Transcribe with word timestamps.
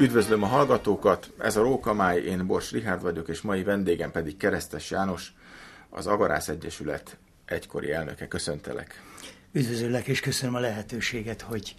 Üdvözlöm 0.00 0.42
a 0.42 0.46
hallgatókat, 0.46 1.30
ez 1.38 1.56
a 1.56 1.62
Rókamáj, 1.62 2.20
én 2.20 2.46
Bors 2.46 2.70
Rihárd 2.70 3.02
vagyok, 3.02 3.28
és 3.28 3.40
mai 3.40 3.62
vendégem 3.62 4.10
pedig 4.10 4.36
Keresztes 4.36 4.90
János, 4.90 5.32
az 5.90 6.06
Agarász 6.06 6.48
Egyesület 6.48 7.16
egykori 7.44 7.92
elnöke. 7.92 8.28
Köszöntelek. 8.28 9.02
Üdvözöllek, 9.52 10.06
és 10.06 10.20
köszönöm 10.20 10.54
a 10.54 10.58
lehetőséget, 10.58 11.40
hogy 11.40 11.76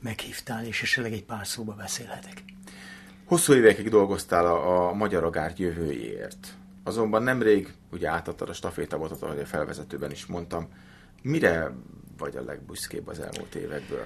meghívtál, 0.00 0.64
és 0.64 0.82
esetleg 0.82 1.12
egy 1.12 1.24
pár 1.24 1.46
szóba 1.46 1.72
beszélhetek. 1.72 2.44
Hosszú 3.24 3.52
évekig 3.52 3.88
dolgoztál 3.88 4.46
a, 4.46 4.88
a 4.88 4.92
Magyar 4.92 5.24
Agár 5.24 5.52
jövőjéért. 5.56 6.48
Azonban 6.84 7.22
nemrég, 7.22 7.74
ugye 7.92 8.08
átadtad 8.08 8.48
a 8.48 8.52
stafétabotot, 8.52 9.22
ahogy 9.22 9.38
a 9.38 9.46
felvezetőben 9.46 10.10
is 10.10 10.26
mondtam, 10.26 10.68
mire 11.22 11.72
vagy 12.18 12.36
a 12.36 12.42
legbüszkébb 12.42 13.08
az 13.08 13.20
elmúlt 13.20 13.54
évekből? 13.54 14.04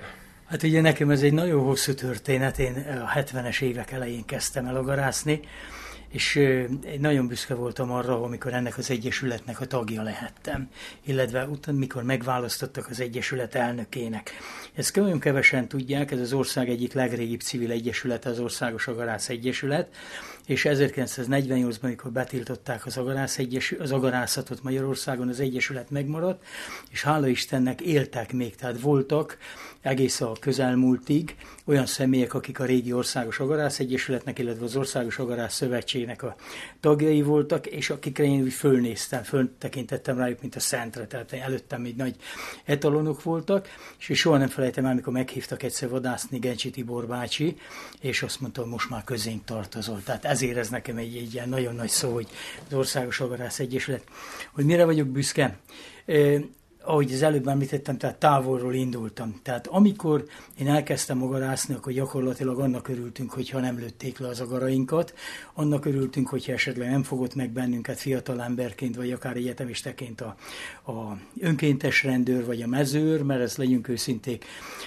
Hát 0.48 0.62
ugye 0.62 0.80
nekem 0.80 1.10
ez 1.10 1.22
egy 1.22 1.32
nagyon 1.32 1.64
hosszú 1.64 1.94
történet, 1.94 2.58
én 2.58 2.74
a 2.74 3.18
70-es 3.18 3.60
évek 3.60 3.90
elején 3.90 4.24
kezdtem 4.24 4.66
el 4.66 4.76
agarászni, 4.76 5.40
és 6.08 6.40
nagyon 6.98 7.26
büszke 7.26 7.54
voltam 7.54 7.90
arra, 7.90 8.22
amikor 8.22 8.52
ennek 8.52 8.78
az 8.78 8.90
egyesületnek 8.90 9.60
a 9.60 9.66
tagja 9.66 10.02
lehettem, 10.02 10.68
illetve 11.04 11.46
utána, 11.46 11.78
mikor 11.78 12.02
megválasztottak 12.02 12.88
az 12.90 13.00
egyesület 13.00 13.54
elnökének. 13.54 14.30
Ezt 14.74 14.96
nagyon 14.96 15.18
kevesen 15.18 15.68
tudják, 15.68 16.10
ez 16.10 16.20
az 16.20 16.32
ország 16.32 16.68
egyik 16.68 16.92
legrégibb 16.92 17.40
civil 17.40 17.70
egyesülete, 17.70 18.28
az 18.28 18.40
Országos 18.40 18.86
Agarász 18.86 19.28
Egyesület, 19.28 19.94
és 20.48 20.66
1948-ban, 20.68 21.80
amikor 21.80 22.10
betiltották 22.10 22.86
az, 22.86 22.96
agarász 22.96 23.38
egyes, 23.38 23.74
az 23.78 23.92
agarászatot 23.92 24.62
Magyarországon, 24.62 25.28
az 25.28 25.40
Egyesület 25.40 25.90
megmaradt, 25.90 26.44
és 26.90 27.02
hála 27.02 27.26
Istennek 27.26 27.80
éltek 27.80 28.32
még, 28.32 28.56
tehát 28.56 28.80
voltak 28.80 29.38
egész 29.80 30.20
a 30.20 30.32
közelmúltig 30.40 31.36
olyan 31.64 31.86
személyek, 31.86 32.34
akik 32.34 32.60
a 32.60 32.64
régi 32.64 32.92
Országos 32.92 33.38
Agarász 33.38 33.78
Egyesületnek, 33.78 34.38
illetve 34.38 34.64
az 34.64 34.76
Országos 34.76 35.18
Agarász 35.18 35.54
Szövetségnek 35.54 36.22
a 36.22 36.36
tagjai 36.80 37.22
voltak, 37.22 37.66
és 37.66 37.90
akikre 37.90 38.24
én 38.24 38.42
úgy 38.42 38.52
fölnéztem, 38.52 39.22
föltekintettem 39.22 40.18
rájuk, 40.18 40.40
mint 40.40 40.56
a 40.56 40.60
szentre, 40.60 41.06
tehát 41.06 41.32
előttem 41.32 41.80
még 41.80 41.96
nagy 41.96 42.16
etalonok 42.64 43.22
voltak, 43.22 43.68
és 44.08 44.18
soha 44.18 44.36
nem 44.36 44.48
felejtem 44.48 44.84
el, 44.84 44.90
amikor 44.90 45.12
meghívtak 45.12 45.62
egyszer 45.62 45.88
vadászni 45.88 46.38
Gencsi 46.38 46.70
Tibor 46.70 47.06
bácsi, 47.06 47.56
és 48.00 48.22
azt 48.22 48.40
mondta, 48.40 48.60
hogy 48.60 48.70
most 48.70 48.90
már 48.90 49.04
közénk 49.04 49.44
tartozol. 49.44 50.02
Tehát 50.04 50.24
ezért 50.42 50.56
ez 50.56 50.68
nekem 50.68 50.96
egy, 50.96 51.16
egy 51.16 51.34
ilyen 51.34 51.48
nagyon 51.48 51.74
nagy 51.74 51.88
szó, 51.88 52.12
hogy 52.12 52.28
az 52.66 52.74
Országos 52.74 53.20
Agarász 53.20 53.58
Egyesület. 53.58 54.02
Hogy 54.52 54.64
mire 54.64 54.84
vagyok 54.84 55.06
büszke? 55.06 55.58
Ahogy 56.88 57.12
az 57.12 57.22
előbb 57.22 57.48
említettem, 57.48 57.98
tehát 57.98 58.16
távolról 58.16 58.74
indultam. 58.74 59.40
Tehát 59.42 59.66
amikor 59.66 60.24
én 60.58 60.68
elkezdtem 60.68 61.22
agarászni, 61.22 61.74
akkor 61.74 61.92
gyakorlatilag 61.92 62.58
annak 62.58 62.88
örültünk, 62.88 63.32
hogyha 63.32 63.60
nem 63.60 63.78
lőtték 63.78 64.18
le 64.18 64.28
az 64.28 64.40
agarainkat, 64.40 65.14
annak 65.54 65.84
örültünk, 65.84 66.28
hogyha 66.28 66.52
esetleg 66.52 66.90
nem 66.90 67.02
fogott 67.02 67.34
meg 67.34 67.50
bennünket 67.50 67.98
fiatal 67.98 68.42
emberként, 68.42 68.96
vagy 68.96 69.12
akár 69.12 69.36
egyetemisteként 69.36 70.20
a, 70.20 70.36
a 70.92 71.16
önkéntes 71.40 72.02
rendőr, 72.02 72.44
vagy 72.44 72.62
a 72.62 72.66
mezőr, 72.66 73.22
mert 73.22 73.40
ezt 73.40 73.56
legyünk 73.56 73.88
őszinték, 73.88 74.44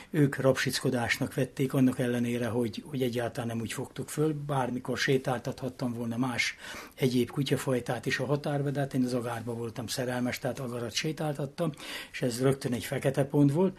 ők 0.09 0.35
rapsickodásnak 0.35 1.33
vették, 1.33 1.73
annak 1.73 1.99
ellenére, 1.99 2.47
hogy, 2.47 2.83
hogy 2.85 3.01
egyáltalán 3.01 3.47
nem 3.47 3.59
úgy 3.59 3.73
fogtuk 3.73 4.09
föl, 4.09 4.33
bármikor 4.45 4.97
sétáltathattam 4.97 5.93
volna 5.93 6.17
más 6.17 6.55
egyéb 6.95 7.29
kutyafajtát 7.29 8.05
is 8.05 8.19
a 8.19 8.25
határba, 8.25 8.69
de 8.69 8.79
hát 8.79 8.93
én 8.93 9.03
az 9.03 9.13
agárba 9.13 9.53
voltam 9.53 9.87
szerelmes, 9.87 10.39
tehát 10.39 10.59
agarat 10.59 10.93
sétáltattam, 10.93 11.71
és 12.11 12.21
ez 12.21 12.41
rögtön 12.41 12.73
egy 12.73 12.85
fekete 12.85 13.23
pont 13.23 13.51
volt. 13.51 13.77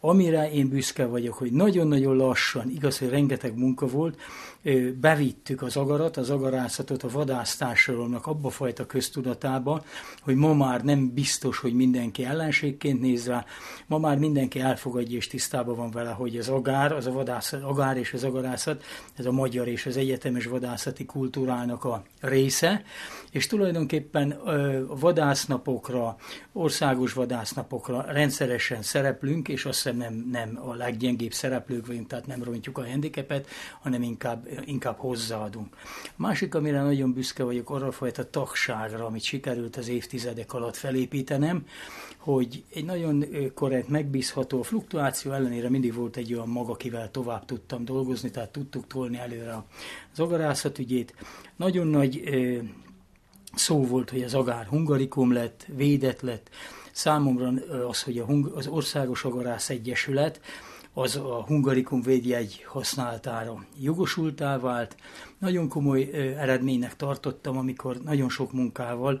Amire 0.00 0.50
én 0.52 0.68
büszke 0.68 1.06
vagyok, 1.06 1.34
hogy 1.34 1.52
nagyon-nagyon 1.52 2.16
lassan, 2.16 2.70
igaz, 2.70 2.98
hogy 2.98 3.08
rengeteg 3.08 3.58
munka 3.58 3.86
volt, 3.86 4.18
bevittük 5.00 5.62
az 5.62 5.76
agarat, 5.76 6.16
az 6.16 6.30
agarászatot 6.30 7.02
a 7.02 7.08
vadásztársadalomnak 7.08 8.26
abba 8.26 8.50
fajta 8.50 8.86
köztudatába, 8.86 9.84
hogy 10.20 10.34
ma 10.34 10.54
már 10.54 10.84
nem 10.84 11.14
biztos, 11.14 11.58
hogy 11.58 11.74
mindenki 11.74 12.24
ellenségként 12.24 13.00
néz 13.00 13.26
rá, 13.26 13.44
ma 13.86 13.98
már 13.98 14.18
mindenki 14.18 14.60
elfogadja 14.60 15.16
és 15.16 15.26
tisztában 15.26 15.76
van 15.76 15.90
vele, 15.90 16.10
hogy 16.10 16.36
az 16.36 16.48
agár, 16.48 16.92
az 16.92 17.06
a 17.06 17.12
vadászat, 17.12 17.62
agár 17.62 17.96
és 17.96 18.12
az 18.12 18.24
agarászat, 18.24 18.84
ez 19.14 19.26
a 19.26 19.32
magyar 19.32 19.68
és 19.68 19.86
az 19.86 19.96
egyetemes 19.96 20.46
vadászati 20.46 21.04
kultúrának 21.04 21.84
a 21.84 22.02
része, 22.20 22.82
és 23.30 23.46
tulajdonképpen 23.46 24.40
vadásznapokra, 25.00 26.16
országos 26.52 27.12
vadásznapokra 27.54 28.12
rendszeresen 28.12 28.82
szereplünk, 28.82 29.48
és 29.48 29.64
azt 29.64 29.82
hiszem 29.82 29.96
nem, 29.96 30.28
nem 30.30 30.60
a 30.68 30.74
leggyengébb 30.74 31.32
szereplők 31.32 31.86
vagyunk, 31.86 32.06
tehát 32.06 32.26
nem 32.26 32.42
rontjuk 32.42 32.78
a 32.78 32.86
handicapet, 32.86 33.48
hanem 33.80 34.02
inkább, 34.02 34.48
inkább 34.64 34.96
hozzáadunk. 34.98 35.76
A 36.06 36.12
másik, 36.16 36.54
amire 36.54 36.82
nagyon 36.82 37.12
büszke 37.12 37.44
vagyok, 37.44 37.70
arra 37.70 37.86
a 37.86 37.92
fajta 37.92 38.30
tagságra, 38.30 39.06
amit 39.06 39.22
sikerült 39.22 39.76
az 39.76 39.88
évtizedek 39.88 40.52
alatt 40.52 40.76
felépítenem, 40.76 41.66
hogy 42.18 42.64
egy 42.74 42.84
nagyon 42.84 43.24
korrekt, 43.54 43.88
megbízható, 43.88 44.60
a 44.60 44.62
fluktuáció 44.62 45.32
ellenére 45.32 45.70
mindig 45.70 45.94
volt 45.94 46.16
egy 46.16 46.34
olyan 46.34 46.48
mag, 46.48 46.68
akivel 46.68 47.10
tovább 47.10 47.44
tudtam 47.44 47.84
dolgozni, 47.84 48.30
tehát 48.30 48.50
tudtuk 48.50 48.86
tolni 48.86 49.18
előre 49.18 49.64
az 50.12 50.20
agarászat 50.20 50.78
ügyét. 50.78 51.14
Nagyon 51.56 51.86
nagy 51.86 52.22
szó 53.54 53.86
volt, 53.86 54.10
hogy 54.10 54.22
az 54.22 54.34
agár 54.34 54.66
hungarikum 54.66 55.32
lett, 55.32 55.66
védett 55.76 56.20
lett. 56.20 56.50
Számomra 56.94 57.52
az, 57.88 58.02
hogy 58.02 58.18
a 58.18 58.26
az 58.54 58.66
Országos 58.66 59.24
Agarász 59.24 59.70
Egyesület 59.70 60.40
az 60.92 61.16
a 61.16 61.44
hungarikum 61.46 62.02
védjegy 62.02 62.64
használatára 62.68 63.64
jogosultá 63.80 64.58
vált. 64.58 64.96
Nagyon 65.38 65.68
komoly 65.68 66.10
eredménynek 66.38 66.96
tartottam, 66.96 67.56
amikor 67.56 67.96
nagyon 68.02 68.28
sok 68.28 68.52
munkával 68.52 69.20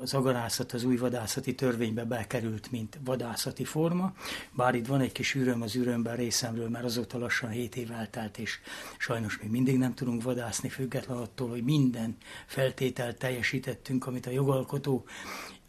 az 0.00 0.14
agarászat 0.14 0.72
az 0.72 0.84
új 0.84 0.96
vadászati 0.96 1.54
törvénybe 1.54 2.04
bekerült, 2.04 2.70
mint 2.70 2.98
vadászati 3.04 3.64
forma, 3.64 4.12
bár 4.52 4.74
itt 4.74 4.86
van 4.86 5.00
egy 5.00 5.12
kis 5.12 5.34
üröm 5.34 5.62
az 5.62 5.74
ürömben 5.74 6.16
részemről, 6.16 6.68
mert 6.68 6.84
azóta 6.84 7.18
lassan 7.18 7.50
7 7.50 7.76
év 7.76 7.90
eltelt, 7.90 8.38
és 8.38 8.58
sajnos 8.98 9.38
még 9.38 9.50
mindig 9.50 9.78
nem 9.78 9.94
tudunk 9.94 10.22
vadászni, 10.22 10.68
független 10.68 11.16
attól, 11.16 11.48
hogy 11.48 11.62
minden 11.62 12.16
feltételt 12.46 13.18
teljesítettünk, 13.18 14.06
amit 14.06 14.26
a 14.26 14.30
jogalkotó 14.30 15.04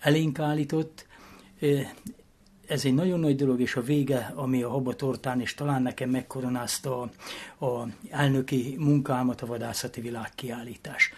elénk 0.06 0.40
állított. 0.40 1.06
Ez 2.68 2.86
egy 2.86 2.94
nagyon 2.94 3.20
nagy 3.20 3.36
dolog, 3.36 3.62
és 3.62 3.76
a 3.76 3.82
vége, 3.82 4.34
ami 4.36 4.64
a 4.64 4.70
habatortán, 4.70 5.42
és 5.42 5.54
talán 5.54 5.82
nekem 5.82 6.10
megkoronázta 6.10 7.02
a, 7.02 7.66
a 7.66 7.88
elnöki 8.10 8.76
munkámat, 8.80 9.42
a 9.42 9.46
vadászati 9.46 10.02
világkiállítás. 10.02 11.12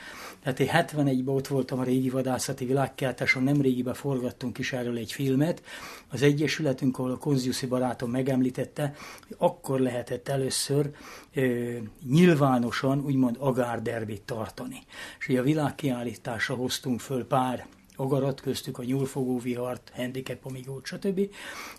Tehát 0.43 0.59
én 0.59 0.69
71-ben 0.71 1.35
ott 1.35 1.47
voltam 1.47 1.79
a 1.79 1.83
régi 1.83 2.09
vadászati 2.09 2.65
világkiáltáson, 2.65 3.43
nem 3.43 3.61
régiben 3.61 3.93
forgattunk 3.93 4.57
is 4.57 4.73
erről 4.73 4.97
egy 4.97 5.11
filmet. 5.11 5.63
Az 6.07 6.21
Egyesületünk, 6.21 6.99
ahol 6.99 7.11
a 7.11 7.17
Konziuszi 7.17 7.65
barátom 7.65 8.11
megemlítette, 8.11 8.93
akkor 9.37 9.79
lehetett 9.79 10.27
először 10.27 10.91
ö, 11.33 11.73
nyilvánosan, 12.09 12.99
úgymond 12.99 13.35
agárderbit 13.39 14.21
tartani. 14.21 14.79
És 15.19 15.27
ugye 15.27 15.39
a 15.39 15.43
világkiállításra 15.43 16.55
hoztunk 16.55 16.99
föl 16.99 17.27
pár 17.27 17.67
agarat, 17.97 18.41
köztük 18.41 18.77
a 18.77 18.83
nyúlfogó 18.83 19.39
vihart, 19.39 19.91
handicap 19.95 20.45
amigót, 20.45 20.85
stb. 20.85 21.29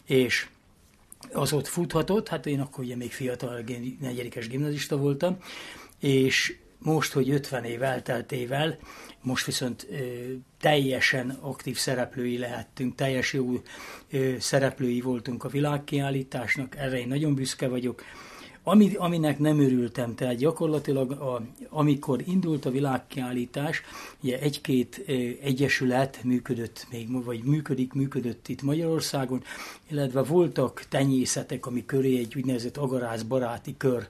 És 0.04 0.48
az 1.32 1.52
ott 1.52 1.66
futhatott, 1.66 2.28
hát 2.28 2.46
én 2.46 2.60
akkor 2.60 2.84
ugye 2.84 2.96
még 2.96 3.12
fiatal 3.12 3.64
negyedikes 4.00 4.48
gimnazista 4.48 4.96
voltam, 4.96 5.38
és 5.98 6.56
most, 6.78 7.12
hogy 7.12 7.30
50 7.30 7.64
év 7.64 7.82
elteltével, 7.82 8.78
most 9.22 9.46
viszont 9.46 9.86
ö, 9.90 9.96
teljesen 10.60 11.30
aktív 11.40 11.76
szereplői 11.76 12.38
lehettünk, 12.38 12.94
teljes 12.94 13.32
jó 13.32 13.52
ö, 14.10 14.34
szereplői 14.38 15.00
voltunk 15.00 15.44
a 15.44 15.48
világkiállításnak, 15.48 16.76
erre 16.76 16.98
én 16.98 17.08
nagyon 17.08 17.34
büszke 17.34 17.68
vagyok, 17.68 18.02
ami, 18.68 18.94
aminek 18.94 19.38
nem 19.38 19.60
örültem, 19.60 20.14
tehát 20.14 20.36
gyakorlatilag 20.36 21.10
a, 21.10 21.42
amikor 21.68 22.22
indult 22.26 22.64
a 22.64 22.70
világkiállítás, 22.70 23.82
ugye 24.22 24.38
egy-két 24.38 25.04
egyesület 25.42 26.20
működött 26.24 26.86
még, 26.90 27.24
vagy 27.24 27.42
működik, 27.44 27.92
működött 27.92 28.48
itt 28.48 28.62
Magyarországon, 28.62 29.42
illetve 29.90 30.22
voltak 30.22 30.84
tenyészetek, 30.88 31.66
ami 31.66 31.84
köré 31.84 32.18
egy 32.18 32.36
úgynevezett 32.36 32.76
agarász 32.76 33.22
baráti 33.22 33.74
kör 33.76 34.08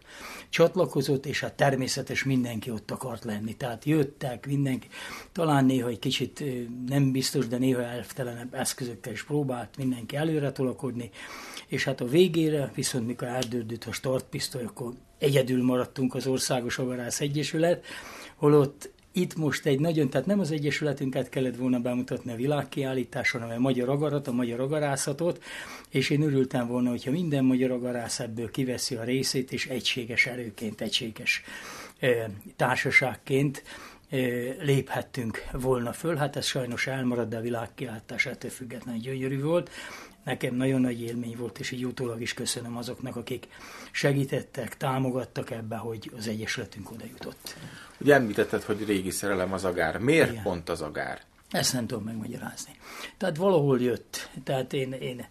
csatlakozott, 0.48 1.26
és 1.26 1.40
hát 1.40 1.54
természetes 1.54 2.24
mindenki 2.24 2.70
ott 2.70 2.90
akart 2.90 3.24
lenni. 3.24 3.56
Tehát 3.56 3.84
jöttek 3.84 4.46
mindenki, 4.46 4.88
talán 5.32 5.64
néha 5.64 5.88
egy 5.88 5.98
kicsit 5.98 6.44
nem 6.86 7.12
biztos, 7.12 7.46
de 7.46 7.58
néha 7.58 7.82
elvtelenebb 7.82 8.54
eszközökkel 8.54 9.12
is 9.12 9.24
próbált 9.24 9.76
mindenki 9.76 10.16
előre 10.16 10.52
tolakodni, 10.52 11.10
és 11.66 11.84
hát 11.84 12.00
a 12.00 12.06
végére, 12.06 12.72
viszont 12.74 13.06
mikor 13.06 13.28
eldődött 13.28 13.84
a 13.84 13.92
startpisztoly, 13.92 14.64
akkor 14.64 14.92
egyedül 15.18 15.64
maradtunk 15.64 16.14
az 16.14 16.26
Országos 16.26 16.78
Agarász 16.78 17.20
Egyesület, 17.20 17.84
holott 18.36 18.90
itt 19.12 19.36
most 19.36 19.66
egy 19.66 19.80
nagyon, 19.80 20.10
tehát 20.10 20.26
nem 20.26 20.40
az 20.40 20.50
Egyesületünket 20.50 21.28
kellett 21.28 21.56
volna 21.56 21.78
bemutatni 21.78 22.32
a 22.32 22.36
világkiállításon, 22.36 23.40
hanem 23.40 23.56
a 23.56 23.60
magyar 23.60 23.88
agarat, 23.88 24.28
a 24.28 24.32
magyar 24.32 24.60
agarászatot, 24.60 25.42
és 25.88 26.10
én 26.10 26.22
örültem 26.22 26.66
volna, 26.66 26.90
hogyha 26.90 27.10
minden 27.10 27.44
magyar 27.44 27.70
agarász 27.70 28.20
ebből 28.20 28.50
kiveszi 28.50 28.94
a 28.94 29.04
részét, 29.04 29.52
és 29.52 29.66
egységes 29.66 30.26
erőként, 30.26 30.80
egységes 30.80 31.42
társaságként 32.56 33.62
léphettünk 34.60 35.44
volna 35.52 35.92
föl. 35.92 36.16
Hát 36.16 36.36
ez 36.36 36.46
sajnos 36.46 36.86
elmaradt, 36.86 37.28
de 37.28 37.36
a 37.36 37.40
világkiáltás 37.40 38.26
ettől 38.26 38.50
függetlenül 38.50 39.00
gyönyörű 39.00 39.42
volt. 39.42 39.70
Nekem 40.24 40.54
nagyon 40.54 40.80
nagy 40.80 41.02
élmény 41.02 41.36
volt, 41.38 41.58
és 41.58 41.70
így 41.70 41.84
utólag 41.84 42.20
is 42.20 42.34
köszönöm 42.34 42.76
azoknak, 42.76 43.16
akik 43.16 43.48
segítettek, 43.90 44.76
támogattak 44.76 45.50
ebbe, 45.50 45.76
hogy 45.76 46.10
az 46.16 46.28
Egyesületünk 46.28 46.90
oda 46.90 47.04
jutott. 47.10 47.56
Ugye 48.00 48.14
említetted, 48.14 48.62
hogy 48.62 48.84
régi 48.84 49.10
szerelem 49.10 49.52
az 49.52 49.64
agár. 49.64 49.98
Miért 49.98 50.30
Igen. 50.30 50.42
pont 50.42 50.68
az 50.68 50.80
agár? 50.80 51.20
Ezt 51.50 51.72
nem 51.72 51.86
tudom 51.86 52.04
megmagyarázni. 52.04 52.72
Tehát 53.16 53.36
valahol 53.36 53.80
jött. 53.80 54.30
Tehát 54.44 54.72
én, 54.72 54.92
én 54.92 55.26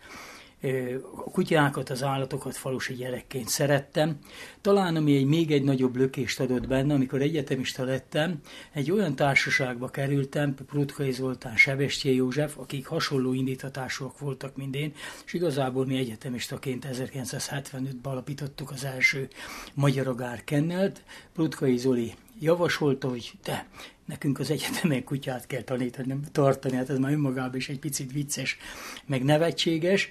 a 1.15 1.23
kutyákat, 1.23 1.89
az 1.89 2.03
állatokat 2.03 2.55
falusi 2.55 2.93
gyerekként 2.93 3.47
szerettem. 3.47 4.17
Talán 4.61 4.95
ami 4.95 5.15
egy 5.15 5.25
még 5.25 5.51
egy 5.51 5.63
nagyobb 5.63 5.95
lökést 5.95 6.39
adott 6.39 6.67
benne, 6.67 6.93
amikor 6.93 7.21
egyetemista 7.21 7.83
lettem, 7.83 8.39
egy 8.71 8.91
olyan 8.91 9.15
társaságba 9.15 9.87
kerültem, 9.87 10.55
Prutkai 10.55 11.11
Zoltán, 11.11 11.55
Sebestyé 11.55 12.13
József, 12.13 12.57
akik 12.57 12.87
hasonló 12.87 13.33
indítatásúak 13.33 14.19
voltak, 14.19 14.55
mint 14.55 14.75
én, 14.75 14.93
és 15.25 15.33
igazából 15.33 15.85
mi 15.85 15.97
egyetemistaként 15.97 16.87
1975-ben 16.91 17.99
alapítottuk 18.03 18.71
az 18.71 18.83
első 18.83 19.27
Magyar 19.73 20.07
Agár 20.07 20.43
Kennelt. 20.43 21.03
Prutkai 21.33 21.77
Zoli 21.77 22.13
javasolta, 22.39 23.09
hogy 23.09 23.31
te, 23.43 23.67
nekünk 24.05 24.39
az 24.39 24.51
egyetemen 24.51 25.03
kutyát 25.03 25.47
kell 25.47 25.61
tanítani, 25.61 26.19
tartani, 26.31 26.75
hát 26.75 26.89
ez 26.89 26.97
már 26.97 27.11
önmagában 27.11 27.55
is 27.55 27.69
egy 27.69 27.79
picit 27.79 28.11
vicces, 28.11 28.57
meg 29.05 29.23
nevetséges, 29.23 30.09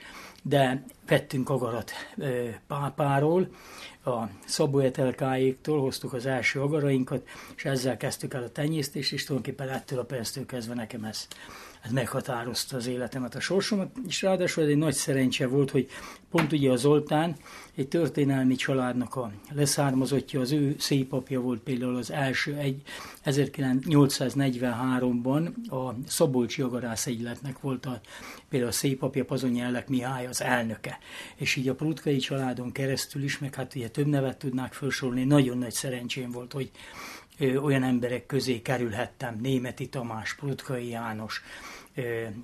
de 0.49 0.85
vettünk 1.07 1.49
agarat 1.51 1.93
pápáról, 2.67 3.49
a 4.05 4.23
Szabó 4.45 4.79
Etelkáéktól 4.79 5.81
hoztuk 5.81 6.13
az 6.13 6.27
első 6.27 6.61
agarainkat, 6.61 7.29
és 7.57 7.65
ezzel 7.65 7.97
kezdtük 7.97 8.35
el 8.35 8.43
a 8.43 8.51
tenyésztést, 8.51 9.13
és 9.13 9.25
tulajdonképpen 9.25 9.75
ettől 9.75 9.99
a 9.99 10.05
perctől 10.05 10.47
kezdve 10.47 10.75
nekem 10.75 11.05
ez 11.05 11.29
ez 11.87 11.93
meghatározta 11.93 12.77
az 12.77 12.87
életemet, 12.87 13.35
a 13.35 13.41
sorsomat, 13.41 13.91
és 14.07 14.23
ráadásul 14.23 14.63
ez 14.63 14.69
egy 14.69 14.77
nagy 14.77 14.95
szerencse 14.95 15.47
volt, 15.47 15.71
hogy 15.71 15.89
pont 16.31 16.53
ugye 16.53 16.71
a 16.71 16.77
Zoltán 16.77 17.37
egy 17.75 17.89
történelmi 17.89 18.55
családnak 18.55 19.17
a 19.17 19.33
leszármazottja, 19.53 20.41
az 20.41 20.53
ő 20.53 20.75
szépapja 20.79 21.41
volt 21.41 21.61
például 21.61 21.97
az 21.97 22.11
első 22.11 22.55
egy 22.55 22.83
1843-ban 23.25 25.53
a 25.69 25.95
Szabolcsi 26.07 26.63
Agarász 26.63 27.07
Egyletnek 27.07 27.61
volt 27.61 27.87
a, 27.87 28.01
például 28.49 28.71
a 28.71 28.75
szépapja 28.75 29.25
Pazonyi 29.25 29.61
Ellek 29.61 29.89
Mihály 29.89 30.27
az 30.27 30.43
elnöke. 30.43 30.99
És 31.35 31.57
így 31.57 31.69
a 31.69 31.75
Prutkai 31.75 32.17
családon 32.17 32.73
keresztül 32.73 33.23
is, 33.23 33.39
meg 33.39 33.55
hát 33.55 33.75
ugye 33.75 33.89
több 33.89 34.07
nevet 34.07 34.39
tudnák 34.39 34.73
felsorolni, 34.73 35.25
nagyon 35.25 35.59
nagy 35.59 35.73
szerencsém 35.73 36.31
volt, 36.31 36.53
hogy 36.53 36.71
olyan 37.41 37.83
emberek 37.83 38.27
közé 38.27 38.63
kerülhettem, 38.63 39.39
Németi 39.43 39.89
Tamás, 39.89 40.35
Prutkai 40.35 40.89
János, 40.89 41.43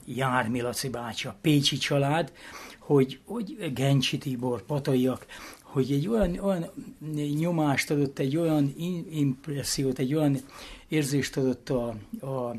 Jármi 0.05 0.61
Laci 0.61 0.89
bácsi, 0.89 1.27
a 1.29 1.37
Pécsi 1.41 1.77
család, 1.77 2.33
hogy, 2.79 3.21
hogy 3.25 3.73
Gencsi 3.75 4.19
Tibor, 4.19 4.63
Pataiak, 4.63 5.27
hogy 5.63 5.93
egy 5.93 6.09
olyan, 6.09 6.39
olyan 6.39 6.71
nyomást 7.39 7.91
adott, 7.91 8.19
egy 8.19 8.37
olyan 8.37 8.75
impressziót, 9.11 9.99
egy 9.99 10.15
olyan 10.15 10.39
érzést 10.89 11.37
adott 11.37 11.71
a, 11.71 11.95
a, 12.21 12.57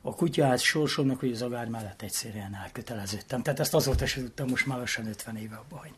a 0.00 0.14
kutyáz 0.14 0.60
sorsomnak, 0.60 1.20
hogy 1.20 1.32
az 1.32 1.42
agár 1.42 1.68
mellett 1.68 2.02
egyszerűen 2.02 2.54
elköteleződtem. 2.62 3.42
Tehát 3.42 3.60
ezt 3.60 3.74
azóta 3.74 4.06
sem 4.06 4.22
tudtam, 4.22 4.48
most 4.48 4.66
már 4.66 4.78
lassan 4.78 5.06
50 5.06 5.36
éve 5.36 5.56
abban, 5.56 5.78
hogy 5.78 5.92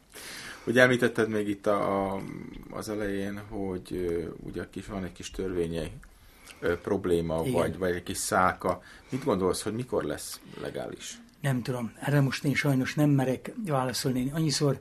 Ugye 0.66 0.82
említetted 0.82 1.28
még 1.28 1.48
itt 1.48 1.66
a, 1.66 2.12
a, 2.14 2.20
az 2.70 2.88
elején, 2.88 3.40
hogy 3.48 4.16
ugye 4.42 4.64
kis, 4.70 4.86
van 4.86 5.04
egy 5.04 5.12
kis 5.12 5.30
törvényei 5.30 5.92
probléma, 6.82 7.42
vagy, 7.42 7.78
vagy 7.78 7.94
egy 7.94 8.02
kis 8.02 8.16
száka. 8.16 8.82
Mit 9.08 9.24
gondolsz, 9.24 9.62
hogy 9.62 9.74
mikor 9.74 10.04
lesz 10.04 10.40
legális? 10.60 11.18
Nem 11.40 11.62
tudom. 11.62 11.92
Erre 12.00 12.20
most 12.20 12.44
én 12.44 12.54
sajnos 12.54 12.94
nem 12.94 13.10
merek 13.10 13.52
válaszolni. 13.66 14.30
Annyiszor 14.34 14.78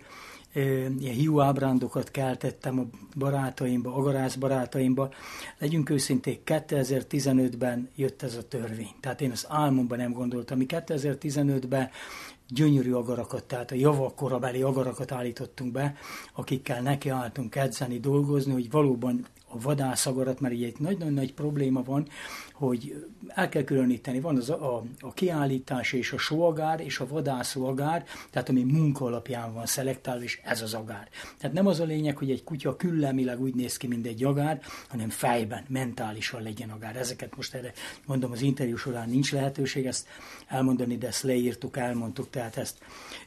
ilyen 0.53 1.13
hiú 1.13 1.39
ábrándokat 1.39 2.11
keltettem 2.11 2.79
a 2.79 2.83
barátaimba, 3.17 3.95
agarász 3.95 4.35
barátaimba. 4.35 5.13
Legyünk 5.57 5.89
őszinték, 5.89 6.41
2015-ben 6.45 7.89
jött 7.95 8.21
ez 8.21 8.35
a 8.35 8.47
törvény. 8.47 8.91
Tehát 8.99 9.21
én 9.21 9.31
az 9.31 9.45
álmomban 9.49 9.97
nem 9.97 10.11
gondoltam. 10.11 10.57
Mi 10.57 10.65
2015-ben 10.67 11.89
gyönyörű 12.49 12.91
agarakat, 12.91 13.43
tehát 13.43 13.71
a 13.71 13.75
javak 13.75 14.15
korabeli 14.15 14.61
agarakat 14.61 15.11
állítottunk 15.11 15.71
be, 15.71 15.95
akikkel 16.33 16.81
nekiálltunk 16.81 17.55
edzeni, 17.55 17.99
dolgozni, 17.99 18.53
hogy 18.53 18.71
valóban 18.71 19.25
a 19.53 19.59
vadászagarat, 19.61 20.39
mert 20.39 20.53
egy 20.53 20.75
nagyon 20.79 21.13
nagy 21.13 21.33
probléma 21.33 21.83
van, 21.83 22.07
hogy 22.53 23.05
el 23.27 23.49
kell 23.49 23.63
különíteni, 23.63 24.19
van 24.19 24.37
az 24.37 24.49
a, 24.49 24.83
a 24.99 25.13
kiállítás 25.13 25.93
és 25.93 26.11
a 26.11 26.17
sóagár 26.17 26.79
és 26.79 26.99
a 26.99 27.07
vadászó 27.07 27.65
agár, 27.65 28.05
tehát 28.29 28.49
ami 28.49 28.63
munka 28.63 29.05
alapján 29.05 29.53
van 29.53 29.65
szelektálva, 29.65 30.23
és 30.23 30.41
ez 30.43 30.61
az 30.61 30.73
agár. 30.73 31.09
Tehát 31.37 31.55
nem 31.55 31.67
az 31.67 31.79
a 31.79 31.83
lényeg, 31.83 32.17
hogy 32.17 32.31
egy 32.31 32.43
kutya 32.43 32.75
küllemileg 32.75 33.41
úgy 33.41 33.55
néz 33.55 33.77
ki, 33.77 33.87
mint 33.87 34.05
egy 34.05 34.23
agár, 34.23 34.61
hanem 34.87 35.09
fejben, 35.09 35.63
mentálisan 35.67 36.41
legyen 36.41 36.69
agár. 36.69 36.95
Ezeket 36.95 37.35
most 37.35 37.53
erre 37.53 37.73
mondom, 38.05 38.31
az 38.31 38.41
interjú 38.41 38.75
során 38.75 39.09
nincs 39.09 39.31
lehetőség 39.31 39.85
ezt 39.85 40.07
elmondani, 40.47 40.97
de 40.97 41.07
ezt 41.07 41.23
leírtuk, 41.23 41.77
elmondtuk, 41.77 42.29
tehát 42.29 42.57
ezt 42.57 42.77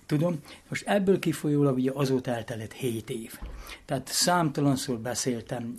tudom. 0.06 0.40
Most 0.68 0.86
ebből 0.86 1.18
kifolyólag 1.18 1.74
ugye 1.74 1.90
azóta 1.94 2.30
eltelett 2.30 2.72
7 2.72 3.10
év. 3.10 3.38
Tehát 3.84 4.08
számtalanszor 4.08 4.98
beszéltem, 4.98 5.78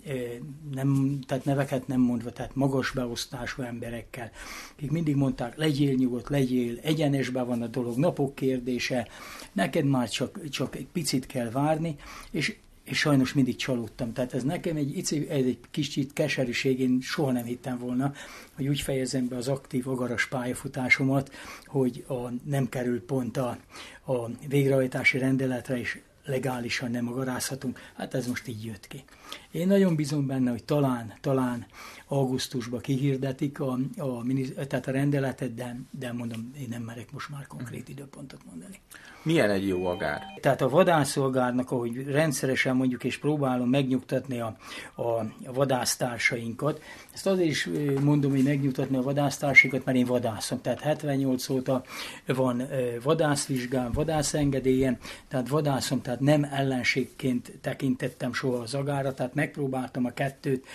nem, 0.72 1.18
tehát 1.26 1.44
neveket 1.44 1.86
nem 1.86 2.00
mondva, 2.00 2.32
tehát 2.32 2.54
magas 2.54 2.90
beosztású 2.90 3.62
emberekkel, 3.62 4.30
akik 4.72 4.90
mindig 4.90 5.16
mondták, 5.16 5.56
legyél 5.56 5.94
nyugodt, 5.94 6.28
legyél, 6.28 6.78
egyenesben 6.82 7.46
van 7.46 7.62
a 7.62 7.66
dolog, 7.66 7.96
napok 7.96 8.34
kérdése, 8.34 9.08
neked 9.52 9.84
már 9.84 10.08
csak, 10.08 10.48
csak 10.48 10.76
egy 10.76 10.86
picit 10.92 11.26
kell 11.26 11.50
várni, 11.50 11.96
és 12.30 12.56
és 12.88 12.98
sajnos 12.98 13.32
mindig 13.32 13.56
csalódtam. 13.56 14.12
Tehát 14.12 14.34
ez 14.34 14.42
nekem 14.42 14.76
egy, 14.76 14.96
egy, 14.96 15.26
egy 15.28 15.58
kicsit 15.70 16.12
keserűség, 16.12 16.80
én 16.80 17.00
soha 17.00 17.32
nem 17.32 17.44
hittem 17.44 17.78
volna, 17.78 18.12
hogy 18.54 18.68
úgy 18.68 18.80
fejezem 18.80 19.28
be 19.28 19.36
az 19.36 19.48
aktív 19.48 19.88
agaras 19.88 20.26
pályafutásomat, 20.26 21.32
hogy 21.66 22.04
a, 22.08 22.14
nem 22.44 22.68
kerül 22.68 23.04
pont 23.04 23.36
a, 23.36 23.58
a 24.06 24.28
végrehajtási 24.48 25.18
rendeletre, 25.18 25.78
és 25.78 25.98
legálisan 26.28 26.90
nem 26.90 27.08
agarázhatunk. 27.08 27.78
Hát 27.96 28.14
ez 28.14 28.26
most 28.26 28.48
így 28.48 28.64
jött 28.64 28.86
ki. 28.86 29.04
Én 29.50 29.66
nagyon 29.66 29.96
bízom 29.96 30.26
benne, 30.26 30.50
hogy 30.50 30.64
talán, 30.64 31.12
talán 31.20 31.66
augusztusban 32.06 32.80
kihirdetik 32.80 33.60
a, 33.60 33.78
a, 33.96 34.24
tehát 34.66 34.86
a 34.86 34.90
rendeletet, 34.90 35.54
de, 35.54 35.76
de 35.90 36.12
mondom, 36.12 36.50
én 36.58 36.66
nem 36.68 36.82
merek 36.82 37.12
most 37.12 37.28
már 37.28 37.46
konkrét 37.46 37.88
időpontot 37.88 38.44
mondani. 38.44 38.80
Milyen 39.22 39.50
egy 39.50 39.68
jó 39.68 39.86
agár? 39.86 40.22
Tehát 40.40 40.60
a 40.60 40.68
vadászolgárnak, 40.68 41.70
ahogy 41.70 42.06
rendszeresen 42.06 42.76
mondjuk, 42.76 43.04
és 43.04 43.18
próbálom 43.18 43.68
megnyugtatni 43.68 44.40
a, 44.40 44.56
a, 44.96 45.24
vadásztársainkat, 45.52 46.82
ezt 47.14 47.26
azért 47.26 47.48
is 47.48 47.68
mondom, 48.00 48.30
hogy 48.30 48.42
megnyugtatni 48.42 48.96
a 48.96 49.02
vadásztársainkat, 49.02 49.84
mert 49.84 49.98
én 49.98 50.06
vadászom. 50.06 50.60
Tehát 50.60 50.80
78 50.80 51.48
óta 51.48 51.82
van 52.26 52.68
vadászvizsgám, 53.02 53.92
vadászengedélyem, 53.92 54.96
tehát 55.28 55.48
vadászom, 55.48 56.02
tehát 56.02 56.20
nem 56.20 56.44
ellenségként 56.50 57.52
tekintettem 57.60 58.32
soha 58.32 58.58
az 58.58 58.74
agára, 58.74 59.14
tehát 59.14 59.34
megpróbáltam 59.34 60.04
a 60.04 60.10
kettőt 60.10 60.66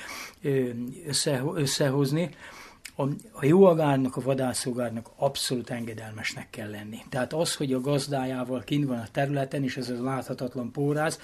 össze, 1.07 1.41
összehozni. 1.55 2.29
A, 2.95 3.03
a 3.31 3.45
jó 3.45 3.63
agárnak, 3.65 4.15
a 4.15 4.21
vadászogárnak 4.21 5.09
abszolút 5.15 5.69
engedelmesnek 5.69 6.49
kell 6.49 6.69
lenni. 6.69 6.97
Tehát 7.09 7.33
az, 7.33 7.55
hogy 7.55 7.73
a 7.73 7.81
gazdájával 7.81 8.63
kint 8.63 8.87
van 8.87 8.99
a 8.99 9.07
területen, 9.11 9.63
és 9.63 9.77
ez 9.77 9.89
az 9.89 9.99
láthatatlan 9.99 10.71
póráz, 10.71 11.19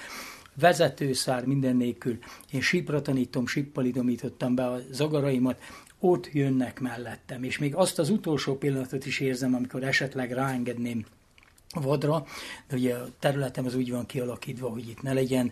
vezetőszár 0.59 1.45
minden 1.45 1.75
nélkül. 1.75 2.17
Én 2.51 2.61
sípra 2.61 3.01
tanítom, 3.01 3.43
idomítottam 3.75 4.55
be 4.55 4.65
a 4.65 4.79
zagaraimat, 4.91 5.61
ott 5.99 6.33
jönnek 6.33 6.79
mellettem, 6.79 7.43
és 7.43 7.57
még 7.57 7.75
azt 7.75 7.99
az 7.99 8.09
utolsó 8.09 8.57
pillanatot 8.57 9.05
is 9.05 9.19
érzem, 9.19 9.55
amikor 9.55 9.83
esetleg 9.83 10.31
ráengedném 10.31 11.05
vadra, 11.73 12.25
de 12.67 12.75
ugye 12.75 12.95
a 12.95 13.07
területem 13.19 13.65
az 13.65 13.75
úgy 13.75 13.91
van 13.91 14.05
kialakítva, 14.05 14.69
hogy 14.69 14.89
itt 14.89 15.01
ne 15.01 15.13
legyen, 15.13 15.51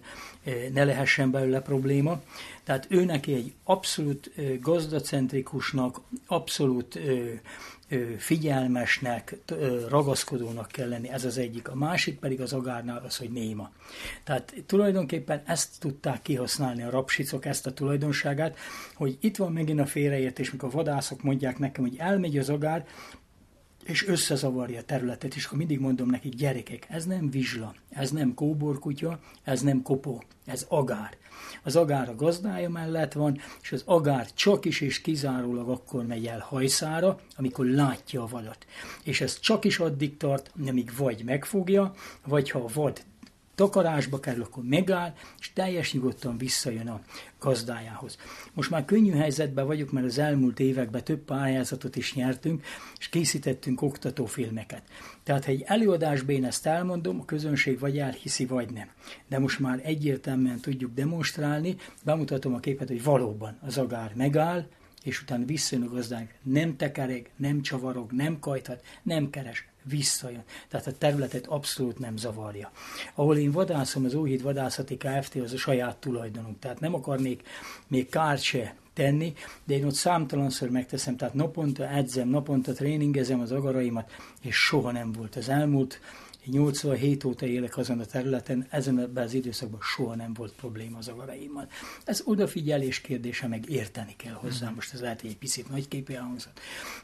ne 0.73 0.83
lehessen 0.83 1.31
belőle 1.31 1.61
probléma. 1.61 2.21
Tehát 2.63 2.85
ő 2.89 3.05
neki 3.05 3.33
egy 3.33 3.53
abszolút 3.63 4.31
gazdacentrikusnak, 4.61 6.01
abszolút 6.27 6.99
figyelmesnek, 8.17 9.35
ragaszkodónak 9.89 10.67
kell 10.67 10.89
lenni, 10.89 11.09
ez 11.09 11.25
az 11.25 11.37
egyik. 11.37 11.69
A 11.69 11.75
másik 11.75 12.19
pedig 12.19 12.41
az 12.41 12.53
agárnál 12.53 13.01
az, 13.05 13.17
hogy 13.17 13.31
néma. 13.31 13.71
Tehát 14.23 14.53
tulajdonképpen 14.65 15.41
ezt 15.45 15.79
tudták 15.79 16.21
kihasználni 16.21 16.83
a 16.83 16.89
rapsicok, 16.89 17.45
ezt 17.45 17.67
a 17.67 17.73
tulajdonságát, 17.73 18.57
hogy 18.93 19.17
itt 19.21 19.37
van 19.37 19.51
megint 19.51 19.79
a 19.79 19.85
félreértés, 19.85 20.51
mikor 20.51 20.69
a 20.69 20.75
vadászok 20.75 21.23
mondják 21.23 21.57
nekem, 21.59 21.83
hogy 21.83 21.95
elmegy 21.97 22.37
az 22.37 22.49
agár, 22.49 22.85
és 23.87 24.07
összezavarja 24.07 24.79
a 24.79 24.83
területet, 24.83 25.35
és 25.35 25.45
akkor 25.45 25.57
mindig 25.57 25.79
mondom 25.79 26.09
nekik, 26.09 26.35
gyerekek, 26.35 26.85
ez 26.89 27.05
nem 27.05 27.29
vizsla, 27.29 27.75
ez 27.89 28.11
nem 28.11 28.33
kóborkutya, 28.33 29.19
ez 29.43 29.61
nem 29.61 29.81
kopó, 29.81 30.23
ez 30.45 30.65
agár. 30.67 31.17
Az 31.63 31.75
agár 31.75 32.09
a 32.09 32.15
gazdája 32.15 32.69
mellett 32.69 33.13
van, 33.13 33.39
és 33.61 33.71
az 33.71 33.83
agár 33.85 34.33
csak 34.33 34.65
is 34.65 34.81
és 34.81 35.01
kizárólag 35.01 35.69
akkor 35.69 36.05
megy 36.05 36.25
el 36.25 36.39
hajszára, 36.39 37.19
amikor 37.35 37.65
látja 37.65 38.23
a 38.23 38.27
vadat. 38.27 38.65
És 39.03 39.21
ez 39.21 39.39
csak 39.39 39.65
is 39.65 39.79
addig 39.79 40.17
tart, 40.17 40.51
amíg 40.67 40.91
vagy 40.97 41.23
megfogja, 41.23 41.93
vagy 42.25 42.49
ha 42.49 42.59
a 42.59 42.69
vad 42.73 43.03
takarásba 43.57 44.19
kerül, 44.19 44.43
akkor 44.43 44.63
megáll, 44.63 45.13
és 45.39 45.53
teljes 45.53 45.93
nyugodtan 45.93 46.37
visszajön 46.37 46.87
a 46.87 47.01
gazdájához. 47.39 48.17
Most 48.53 48.69
már 48.69 48.85
könnyű 48.85 49.11
helyzetben 49.11 49.65
vagyok, 49.65 49.91
mert 49.91 50.05
az 50.05 50.17
elmúlt 50.17 50.59
években 50.59 51.03
több 51.03 51.19
pályázatot 51.19 51.95
is 51.95 52.13
nyertünk, 52.13 52.65
és 52.97 53.09
készítettünk 53.09 53.81
oktatófilmeket. 53.81 54.81
Tehát, 55.23 55.45
ha 55.45 55.51
egy 55.51 55.63
előadásban 55.65 56.35
én 56.35 56.45
ezt 56.45 56.65
elmondom, 56.65 57.19
a 57.19 57.25
közönség 57.25 57.79
vagy 57.79 57.97
elhiszi, 57.97 58.45
vagy 58.45 58.71
nem. 58.71 58.87
De 59.27 59.39
most 59.39 59.59
már 59.59 59.79
egyértelműen 59.83 60.59
tudjuk 60.59 60.93
demonstrálni, 60.93 61.75
bemutatom 62.03 62.53
a 62.53 62.59
képet, 62.59 62.87
hogy 62.87 63.03
valóban 63.03 63.57
az 63.61 63.77
agár 63.77 64.11
megáll, 64.15 64.67
és 65.03 65.21
utána 65.21 65.45
visszajön 65.45 65.85
a 65.85 65.89
gazdánk, 65.89 66.33
nem 66.43 66.75
tekereg, 66.75 67.31
nem 67.35 67.61
csavarog, 67.61 68.11
nem 68.11 68.39
kajthat, 68.39 68.83
nem 69.03 69.29
keres, 69.29 69.67
visszajön. 69.89 70.43
Tehát 70.67 70.87
a 70.87 70.97
területet 70.97 71.47
abszolút 71.47 71.99
nem 71.99 72.17
zavarja. 72.17 72.71
Ahol 73.15 73.37
én 73.37 73.51
vadászom, 73.51 74.05
az 74.05 74.13
Óhíd 74.13 74.41
Vadászati 74.41 74.97
Kft. 74.97 75.35
az 75.35 75.53
a 75.53 75.57
saját 75.57 75.97
tulajdonunk. 75.97 76.59
Tehát 76.59 76.79
nem 76.79 76.93
akarnék 76.93 77.47
még 77.87 78.09
kárt 78.09 78.41
se 78.41 78.75
tenni, 78.93 79.33
de 79.63 79.73
én 79.73 79.85
ott 79.85 79.93
számtalanszor 79.93 80.69
megteszem, 80.69 81.17
tehát 81.17 81.33
naponta 81.33 81.89
edzem, 81.89 82.27
naponta 82.27 82.73
tréningezem 82.73 83.39
az 83.39 83.51
agaraimat, 83.51 84.11
és 84.41 84.55
soha 84.55 84.91
nem 84.91 85.11
volt 85.11 85.35
az 85.35 85.49
elmúlt 85.49 85.99
87 86.51 87.23
óta 87.23 87.45
élek 87.45 87.77
azon 87.77 87.99
a 87.99 88.05
területen, 88.05 88.67
ezen 88.69 89.11
az 89.15 89.33
időszakban 89.33 89.79
soha 89.81 90.15
nem 90.15 90.33
volt 90.33 90.53
probléma 90.53 90.97
az 90.97 91.07
agaraimmal. 91.07 91.67
Ez 92.05 92.21
odafigyelés 92.25 93.01
kérdése, 93.01 93.47
meg 93.47 93.69
érteni 93.69 94.13
kell 94.17 94.33
hozzá. 94.33 94.65
Mhm. 94.65 94.75
Most 94.75 94.93
ez 94.93 95.01
lehet, 95.01 95.21
hogy 95.21 95.29
egy 95.29 95.37
picit 95.37 95.69
nagyképű 95.69 96.13
hangzott. 96.13 96.59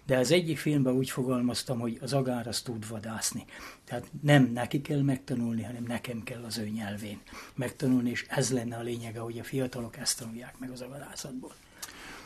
De 0.05 0.17
az 0.17 0.31
egyik 0.31 0.57
filmben 0.57 0.93
úgy 0.93 1.09
fogalmaztam, 1.09 1.79
hogy 1.79 1.97
az 2.01 2.13
agár 2.13 2.47
az 2.47 2.61
tud 2.61 2.87
vadászni. 2.87 3.45
Tehát 3.83 4.07
nem 4.21 4.51
neki 4.53 4.81
kell 4.81 5.01
megtanulni, 5.01 5.63
hanem 5.63 5.83
nekem 5.83 6.23
kell 6.23 6.43
az 6.43 6.57
ő 6.57 6.67
nyelvén 6.67 7.19
megtanulni, 7.55 8.09
és 8.09 8.25
ez 8.29 8.51
lenne 8.51 8.77
a 8.77 8.81
lényege, 8.81 9.19
hogy 9.19 9.39
a 9.39 9.43
fiatalok 9.43 9.97
ezt 9.97 10.19
tanulják 10.19 10.59
meg 10.59 10.69
az 10.71 10.81
agarászatból. 10.81 11.53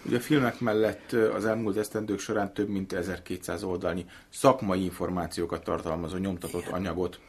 Ugye 0.08 0.18
a 0.18 0.20
filmek 0.20 0.60
mellett 0.60 1.12
az 1.12 1.46
elmúlt 1.46 1.78
esztendők 1.78 2.20
során 2.20 2.54
több 2.54 2.70
mint 2.70 2.94
1200 2.94 3.64
oldalnyi 3.64 4.06
szakmai 4.30 4.84
információkat 4.84 5.64
tartalmazó 5.64 6.18
nyomtatott 6.18 6.68
anyagot, 6.68 7.20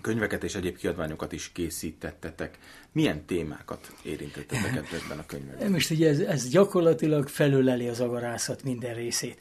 könyveket 0.00 0.44
és 0.44 0.54
egyéb 0.54 0.76
kiadványokat 0.76 1.32
is 1.32 1.52
készítettetek. 1.52 2.58
Milyen 2.92 3.24
témákat 3.24 3.92
érintettetek 4.02 4.76
ebben 4.76 5.18
a 5.18 5.26
könyvben? 5.26 5.70
Most 5.72 5.90
ugye 5.90 6.08
ez, 6.08 6.18
ez 6.18 6.48
gyakorlatilag 6.48 7.28
felöleli 7.28 7.88
az 7.88 8.00
agarászat 8.00 8.62
minden 8.62 8.94
részét. 8.94 9.38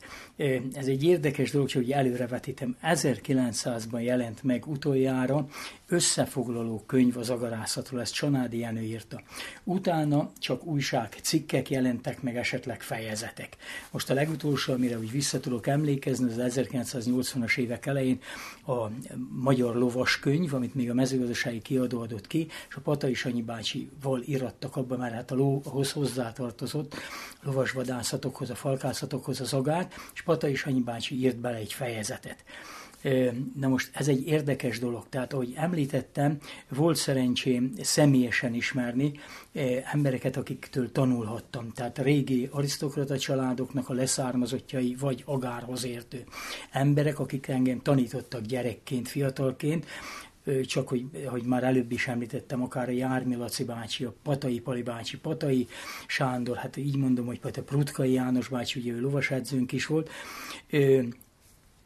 Ez 0.74 0.88
egy 0.88 1.04
érdekes 1.04 1.52
dolog, 1.52 1.72
hogy 1.72 1.92
előrevetítem. 1.92 2.78
1900-ban 2.84 4.04
jelent 4.04 4.44
meg 4.44 4.68
utoljára 4.68 5.48
összefoglaló 5.88 6.84
könyv 6.86 7.18
az 7.18 7.30
agarászatról, 7.30 8.02
ezt 8.02 8.14
Csanádi 8.14 8.58
Jenő 8.58 8.82
írta. 8.82 9.22
Utána 9.64 10.32
csak 10.40 10.66
újság, 10.66 11.18
cikkek 11.22 11.70
jelentek 11.70 12.22
meg, 12.22 12.38
esetleg 12.38 12.82
fejezetek. 12.82 13.56
Most 13.92 14.10
a 14.10 14.14
legutolsó, 14.14 14.74
amire 14.74 14.98
úgy 14.98 15.12
vissza 15.12 15.40
tudok 15.40 15.68
emlékezni, 15.68 16.42
az 16.42 16.56
1980-as 16.56 17.58
évek 17.58 17.86
elején 17.86 18.20
a 18.68 18.88
Magyar 19.30 19.76
Lovas 19.76 20.20
könyv, 20.20 20.54
amit 20.54 20.76
még 20.76 20.90
a 20.90 20.94
mezőgazdasági 20.94 21.62
kiadó 21.62 22.02
adott 22.02 22.28
ki, 22.28 22.48
és 22.70 22.76
a 22.76 22.82
Patai 22.82 23.14
Sanyi 23.14 23.39
bácsival 23.42 24.22
irattak 24.22 24.76
abba, 24.76 24.98
mert 24.98 25.14
hát 25.14 25.32
a 25.32 25.36
lóhoz 25.36 25.92
hozzátartozott, 25.92 26.94
a 26.94 27.46
lovasvadászatokhoz, 27.46 28.50
a 28.50 28.56
falkászatokhoz 28.56 29.42
az 29.42 29.54
agár, 29.54 29.88
és 30.14 30.22
Patai 30.22 30.56
Sanyi 30.56 30.82
bácsi 30.82 31.16
írt 31.16 31.38
bele 31.38 31.58
egy 31.58 31.74
fejezetet. 31.74 32.44
Na 33.60 33.68
most 33.68 33.90
ez 33.94 34.08
egy 34.08 34.28
érdekes 34.28 34.80
dolog, 34.80 35.06
tehát 35.10 35.34
ahogy 35.34 35.54
említettem, 35.56 36.38
volt 36.70 36.96
szerencsém 36.96 37.74
személyesen 37.82 38.54
ismerni 38.54 39.12
embereket, 39.94 40.38
akiktől 40.38 40.92
tanulhattam. 40.92 41.72
Tehát 41.72 42.00
régi 42.00 42.50
arisztokrata 42.52 43.18
családoknak 43.18 43.90
a 43.90 43.94
leszármazottjai, 43.94 44.96
vagy 45.00 45.24
agárhoz 45.26 45.86
értő 45.86 46.24
emberek, 46.72 47.20
akik 47.20 47.48
engem 47.48 47.82
tanítottak 47.82 48.42
gyerekként, 48.42 49.08
fiatalként, 49.08 49.86
csak 50.66 50.88
hogy, 50.88 51.06
hogy 51.26 51.44
már 51.44 51.64
előbb 51.64 51.92
is 51.92 52.08
említettem, 52.08 52.64
akár 52.64 52.90
a 52.90 52.92
Jármi 52.92 53.36
Laci 53.36 53.64
bácsi, 53.64 54.04
a 54.04 54.14
Patai 54.24 54.60
Pali 54.60 54.82
bácsi, 54.82 55.18
Patai 55.18 55.68
Sándor, 56.08 56.58
hát 56.58 56.78
így 56.78 56.98
mondom, 56.98 57.26
hogy 57.26 57.40
a 57.44 57.62
Prutkai 57.62 58.12
János 58.12 58.48
bácsi, 58.48 58.80
ugye 58.80 58.92
ő 58.92 59.00
lovasedzőnk 59.00 59.72
is 59.72 59.86
volt, 59.86 60.10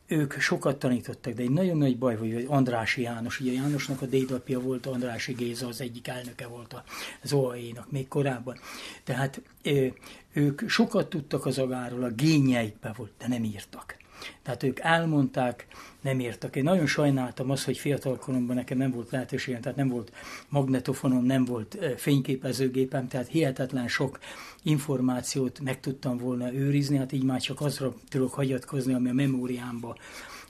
ők 0.08 0.40
sokat 0.40 0.80
tanítottak, 0.80 1.34
de 1.34 1.42
egy 1.42 1.50
nagyon 1.50 1.78
nagy 1.78 1.98
baj, 1.98 2.16
hogy 2.16 2.46
Andrási 2.48 3.02
János, 3.02 3.40
ugye 3.40 3.52
Jánosnak 3.52 4.02
a 4.02 4.06
dédapja 4.06 4.60
volt, 4.60 4.86
Andrási 4.86 5.34
Géza 5.34 5.68
az 5.68 5.82
egyik 5.82 6.08
elnöke 6.08 6.48
volt 6.48 6.84
az 7.24 7.34
OAE-nak 7.34 7.92
még 7.92 8.08
korábban. 8.08 8.58
Tehát 9.04 9.42
ők 10.34 10.70
sokat 10.70 11.10
tudtak 11.10 11.46
az 11.46 11.58
agáról, 11.58 12.04
a 12.04 12.10
gényeikbe 12.10 12.94
volt, 12.98 13.12
de 13.18 13.28
nem 13.28 13.44
írtak. 13.44 14.02
Tehát 14.44 14.64
ők 14.64 14.80
elmondták, 14.80 15.68
nem 16.02 16.20
írtak. 16.20 16.56
Én 16.56 16.64
nagyon 16.64 16.86
sajnáltam 16.86 17.50
azt, 17.50 17.64
hogy 17.64 17.78
fiatal 17.78 18.18
koromban 18.18 18.56
nekem 18.56 18.78
nem 18.78 18.92
volt 18.92 19.12
lehetőségem, 19.12 19.62
tehát 19.62 19.78
nem 19.78 19.88
volt 19.88 20.12
magnetofonom, 20.50 21.26
nem 21.26 21.46
volt 21.46 21.78
fényképezőgépem, 21.98 23.08
tehát 23.08 23.28
hihetetlen 23.28 23.88
sok 23.88 24.20
információt 24.64 25.60
meg 25.60 25.80
tudtam 25.80 26.18
volna 26.18 26.54
őrizni, 26.54 26.98
hát 26.98 27.12
így 27.12 27.24
már 27.24 27.42
csak 27.42 27.62
azra 27.62 27.94
tudok 28.10 28.34
hagyatkozni, 28.34 28.94
ami 28.94 29.10
a 29.10 29.14
memóriámba 29.14 29.98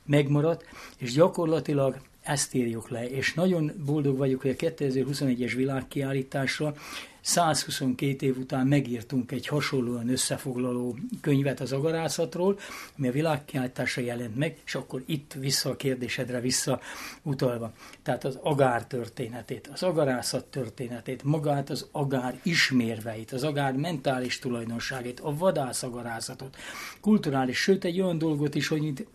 megmaradt, 0.06 0.66
és 0.98 1.12
gyakorlatilag 1.12 1.98
ezt 2.22 2.54
írjuk 2.54 2.90
le, 2.90 3.10
és 3.10 3.34
nagyon 3.34 3.72
boldog 3.86 4.18
vagyok, 4.18 4.42
hogy 4.42 4.56
a 4.60 4.66
2021-es 4.66 5.54
világkiállításra 5.56 6.76
122 7.24 8.26
év 8.26 8.38
után 8.38 8.68
megírtunk 8.68 9.32
egy 9.32 9.48
hasonlóan 9.48 10.10
összefoglaló 10.10 10.98
könyvet 11.22 11.60
az 11.60 11.72
agarászatról, 11.72 12.60
ami 12.98 13.08
a 13.08 13.12
világkiáltásra 13.12 14.02
jelent 14.02 14.36
meg, 14.36 14.58
és 14.66 14.76
akkor 14.76 15.04
itt 15.06 15.34
vissza 15.34 15.70
a 15.70 15.76
kérdésedre 15.76 16.40
vissza 16.40 16.80
utalva. 17.22 17.74
Tehát 18.02 18.24
az 18.24 18.40
agár 18.42 18.88
történetét, 18.88 19.70
az 19.74 19.84
agarászat 19.84 20.46
történetét, 20.46 21.24
magát 21.24 21.70
az 21.70 21.88
agár 21.92 22.40
ismérveit, 22.44 23.32
az 23.32 23.44
agár 23.44 23.74
mentális 23.74 24.40
tulajdonságait, 24.40 25.20
a 25.20 25.36
vadászagarászatot, 25.38 26.56
kulturális, 27.02 27.58
sőt 27.58 27.84
egy 27.84 28.02
olyan 28.02 28.18
dolgot 28.18 28.56
is, 28.56 28.68
hogy 28.68 28.84
itt 28.84 29.06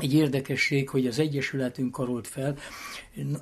egy 0.00 0.14
érdekesség, 0.14 0.88
hogy 0.88 1.06
az 1.06 1.18
Egyesületünk 1.18 1.92
karolt 1.92 2.26
fel, 2.26 2.56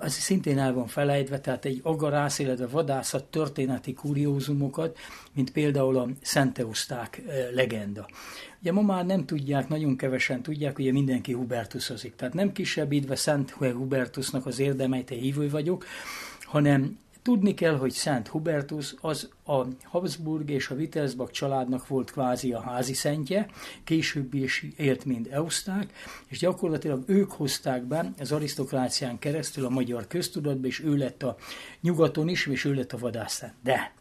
ez 0.00 0.12
szintén 0.12 0.58
el 0.58 0.72
van 0.72 0.86
felejtve, 0.86 1.40
tehát 1.40 1.64
egy 1.64 1.80
agarász, 1.82 2.38
illetve 2.38 2.66
vadászat 2.66 3.24
történeti 3.24 3.92
kuriózumokat, 3.92 4.98
mint 5.32 5.52
például 5.52 5.96
a 5.96 6.08
Szenteuszták 6.20 7.22
eh, 7.26 7.48
legenda. 7.52 8.08
Ugye 8.60 8.72
ma 8.72 8.82
már 8.82 9.06
nem 9.06 9.26
tudják, 9.26 9.68
nagyon 9.68 9.96
kevesen 9.96 10.42
tudják, 10.42 10.78
ugye 10.78 10.92
mindenki 10.92 11.32
Hubertusozik. 11.32 12.14
Tehát 12.14 12.34
nem 12.34 12.52
kisebbítve 12.52 13.16
Szent 13.16 13.50
Hubertusnak 13.50 14.46
az 14.46 14.58
érdemeit, 14.58 15.08
hívő 15.08 15.50
vagyok, 15.50 15.84
hanem 16.40 16.98
Tudni 17.28 17.54
kell, 17.54 17.76
hogy 17.76 17.90
Szent 17.90 18.28
Hubertus 18.28 18.94
az 19.00 19.28
a 19.44 19.64
Habsburg 19.82 20.50
és 20.50 20.68
a 20.68 20.74
Wittelsbach 20.74 21.32
családnak 21.32 21.86
volt 21.86 22.10
kvázi 22.10 22.52
a 22.52 22.60
házi 22.60 22.94
szentje, 22.94 23.46
később 23.84 24.34
is 24.34 24.66
élt, 24.76 25.04
mint 25.04 25.26
Euszták, 25.26 25.92
és 26.26 26.38
gyakorlatilag 26.38 27.02
ők 27.06 27.30
hozták 27.30 27.82
be 27.82 28.12
az 28.18 28.32
arisztokrácián 28.32 29.18
keresztül 29.18 29.64
a 29.64 29.68
magyar 29.68 30.06
köztudatba, 30.06 30.66
és 30.66 30.80
ő 30.80 30.96
lett 30.96 31.22
a 31.22 31.36
nyugaton 31.80 32.28
is, 32.28 32.46
és 32.46 32.64
ő 32.64 32.74
lett 32.74 32.92
a 32.92 32.98
vadászán. 32.98 33.52
De 33.62 33.92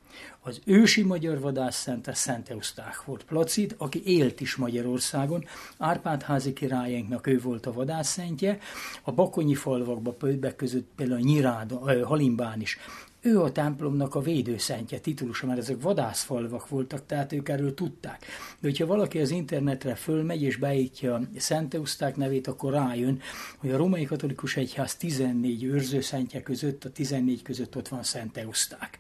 Az 0.42 0.62
ősi 0.66 1.04
magyar 1.04 1.40
vadászszent 1.40 2.08
a 2.08 2.14
Szent 2.14 2.50
Eusták 2.50 3.04
volt 3.06 3.24
Placid, 3.24 3.76
aki 3.78 4.02
élt 4.06 4.42
is 4.42 4.56
Magyarországon. 4.56 5.46
Árpád-házi 5.78 6.54
királyainknak 6.54 7.28
ő 7.28 7.40
volt 7.40 7.66
a 7.66 7.74
vadászszentje. 7.74 8.58
A 9.04 9.12
bakonyi 9.12 9.56
falvakban 9.56 10.18
többek 10.18 10.56
között 10.56 10.88
például 10.96 11.20
Nyirád, 11.20 11.72
Halimbán 12.04 12.62
is 12.62 12.78
ő 13.22 13.42
a 13.42 13.52
templomnak 13.52 14.16
a 14.16 14.22
védőszentje 14.22 15.00
titulusa, 15.00 15.46
mert 15.46 15.60
ezek 15.60 15.82
vadászfalvak 15.82 16.70
voltak, 16.70 17.06
tehát 17.06 17.34
ők 17.34 17.50
erről 17.50 17.74
tudták. 17.74 18.20
De 18.60 18.68
hogyha 18.68 18.86
valaki 18.86 19.20
az 19.20 19.30
internetre 19.30 19.96
fölmegy 19.96 20.42
és 20.42 20.56
beítja 20.56 21.22
Szenteuszták 21.38 22.16
nevét, 22.16 22.48
akkor 22.48 22.74
rájön, 22.74 23.22
hogy 23.58 23.72
a 23.72 23.78
római 23.78 24.04
katolikus 24.04 24.58
egyház 24.58 24.96
14 24.96 25.64
őrzőszentje 25.64 26.42
között, 26.42 26.86
a 26.86 26.92
14 26.92 27.42
között 27.42 27.76
ott 27.76 27.88
van 27.88 28.04
Szenteuszták, 28.04 29.00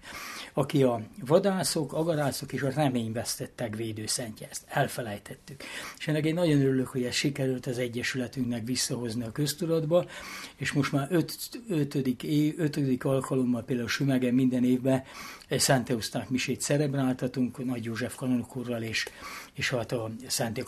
aki 0.53 0.83
a 0.83 1.01
vadászok, 1.25 1.93
agarászok 1.93 2.53
és 2.53 2.61
a 2.61 2.69
reményvesztettek 2.69 3.75
védőszentje. 3.75 4.47
Ezt 4.49 4.63
elfelejtettük. 4.67 5.63
És 5.97 6.07
ennek 6.07 6.25
én 6.25 6.33
nagyon 6.33 6.61
örülök, 6.61 6.87
hogy 6.87 7.03
ez 7.03 7.13
sikerült 7.13 7.65
az 7.65 7.77
Egyesületünknek 7.77 8.65
visszahozni 8.65 9.23
a 9.23 9.31
köztudatba, 9.31 10.05
és 10.55 10.71
most 10.71 10.91
már 10.91 11.07
öt, 11.11 11.33
ötödik, 11.69 12.25
ötödik 12.57 13.05
alkalommal 13.05 13.63
például 13.63 13.87
Sümegen 14.07 14.33
minden 14.33 14.63
évben 14.63 15.03
Szent 15.49 15.89
Euszták 15.89 16.29
misét 16.29 16.61
szerebráltatunk, 16.61 17.65
Nagy 17.65 17.83
József 17.83 18.15
kanonok 18.15 18.55
úrral 18.55 18.81
és, 18.81 19.07
és 19.53 19.69
hát 19.69 19.91
a 19.91 20.11
Szent 20.27 20.63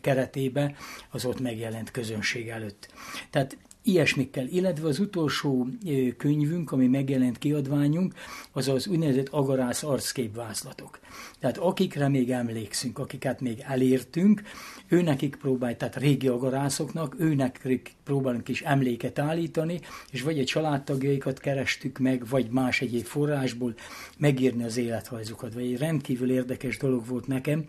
keretében 0.00 0.76
az 1.10 1.24
ott 1.24 1.40
megjelent 1.40 1.90
közönség 1.90 2.48
előtt. 2.48 2.92
Tehát 3.30 3.56
ilyesmikkel, 3.84 4.46
illetve 4.46 4.88
az 4.88 4.98
utolsó 4.98 5.68
könyvünk, 6.16 6.72
ami 6.72 6.86
megjelent 6.86 7.38
kiadványunk, 7.38 8.14
az 8.52 8.68
az 8.68 8.86
úgynevezett 8.86 9.28
agarász 9.28 9.82
arcképvázlatok. 9.82 10.98
Tehát 11.38 11.58
akikre 11.58 12.08
még 12.08 12.30
emlékszünk, 12.30 12.98
akiket 12.98 13.40
még 13.40 13.62
elértünk, 13.66 14.42
őnekik 14.88 15.36
próbálj, 15.36 15.76
tehát 15.76 15.96
régi 15.96 16.28
agarászoknak, 16.28 17.14
őnek 17.18 17.68
próbálunk 18.04 18.48
is 18.48 18.62
emléket 18.62 19.18
állítani, 19.18 19.80
és 20.10 20.22
vagy 20.22 20.38
egy 20.38 20.46
családtagjaikat 20.46 21.38
kerestük 21.38 21.98
meg, 21.98 22.26
vagy 22.28 22.50
más 22.50 22.80
egyéb 22.80 23.04
forrásból 23.04 23.74
megírni 24.18 24.64
az 24.64 24.76
életrajzukat. 24.76 25.54
Vagy 25.54 25.64
egy 25.64 25.78
rendkívül 25.78 26.30
érdekes 26.30 26.76
dolog 26.76 27.06
volt 27.06 27.26
nekem, 27.26 27.64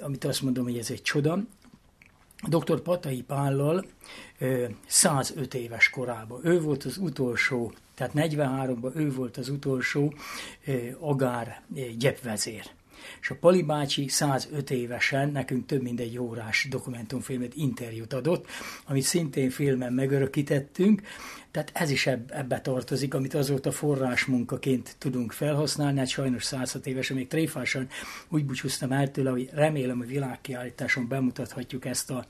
amit 0.00 0.24
azt 0.24 0.42
mondom, 0.42 0.64
hogy 0.64 0.78
ez 0.78 0.90
egy 0.90 1.02
csoda, 1.02 1.44
dr. 2.48 2.80
Patai 2.80 3.22
Pállal 3.22 3.84
105 4.86 5.54
éves 5.54 5.90
korában. 5.90 6.40
Ő 6.42 6.60
volt 6.60 6.84
az 6.84 6.96
utolsó, 6.96 7.72
tehát 7.94 8.12
43-ban 8.16 8.96
ő 8.96 9.12
volt 9.12 9.36
az 9.36 9.48
utolsó 9.48 10.14
agár 11.00 11.62
gyepvezér. 11.98 12.70
És 13.20 13.30
a 13.30 13.36
Pali 13.40 13.62
bácsi 13.62 14.08
105 14.08 14.70
évesen 14.70 15.30
nekünk 15.30 15.66
több 15.66 15.82
mint 15.82 16.00
egy 16.00 16.18
órás 16.18 16.66
dokumentumfilmet, 16.70 17.54
interjút 17.54 18.12
adott, 18.12 18.46
amit 18.86 19.02
szintén 19.02 19.50
filmen 19.50 19.92
megörökítettünk, 19.92 21.02
tehát 21.54 21.70
ez 21.74 21.90
is 21.90 22.06
ebbe 22.06 22.60
tartozik, 22.60 23.14
amit 23.14 23.34
azóta 23.34 23.72
forrásmunkaként 23.72 24.96
tudunk 24.98 25.32
felhasználni, 25.32 25.98
hát 25.98 26.08
sajnos 26.08 26.44
106 26.44 26.86
évesen 26.86 27.16
még 27.16 27.26
tréfásan 27.26 27.88
úgy 28.28 28.44
búcsúztam 28.44 28.92
el 28.92 29.10
tőle, 29.10 29.30
hogy 29.30 29.50
remélem, 29.52 29.96
hogy 29.96 30.06
világkiállításon 30.06 31.08
bemutathatjuk 31.08 31.84
ezt 31.84 32.10
a 32.10 32.26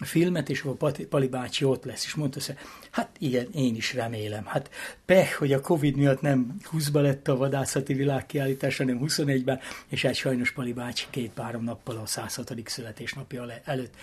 filmet, 0.00 0.48
és 0.48 0.62
a 0.62 0.76
Pali 1.08 1.28
bácsi 1.28 1.64
ott 1.64 1.84
lesz, 1.84 2.04
és 2.04 2.14
mondta, 2.14 2.40
hogy 2.46 2.56
hát 2.90 3.08
igen, 3.18 3.48
én 3.52 3.74
is 3.74 3.94
remélem. 3.94 4.44
Hát 4.44 4.70
pech, 5.04 5.32
hogy 5.32 5.52
a 5.52 5.60
Covid 5.60 5.96
miatt 5.96 6.20
nem 6.20 6.56
20-ba 6.72 7.00
lett 7.02 7.28
a 7.28 7.36
vadászati 7.36 7.94
világkiállítás, 7.94 8.76
hanem 8.76 8.98
21-ben, 9.02 9.60
és 9.88 10.04
egy 10.04 10.16
sajnos 10.16 10.50
Pali 10.50 10.72
bácsi 10.72 11.06
két-három 11.10 11.64
nappal 11.64 11.96
a 11.96 12.06
106. 12.06 12.54
születésnapja 12.64 13.46
előtt 13.64 13.94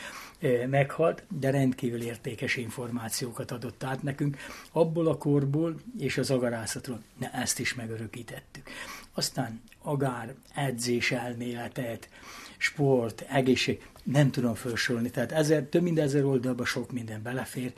meghalt, 0.70 1.24
de 1.40 1.50
rendkívül 1.50 2.02
értékes 2.02 2.56
információkat 2.56 3.52
adott 3.52 3.84
át 3.84 4.04
nekünk 4.04 4.38
abból 4.72 5.08
a 5.08 5.18
korból 5.18 5.76
és 6.00 6.18
az 6.18 6.32
agarászatról. 6.32 7.02
Ne, 7.20 7.32
ezt 7.32 7.60
is 7.60 7.74
megörökítettük. 7.74 8.70
Aztán 9.14 9.62
agár, 9.82 10.34
edzés 10.56 11.12
elméletet, 11.12 12.10
sport, 12.58 13.26
egészség, 13.30 13.82
nem 14.04 14.32
tudom 14.32 14.54
felsorolni, 14.54 15.10
tehát 15.10 15.32
ezer, 15.32 15.64
több 15.64 15.82
mint 15.82 16.00
ezer 16.00 16.24
oldalba 16.24 16.66
sok 16.66 16.92
minden 16.92 17.22
belefér, 17.22 17.74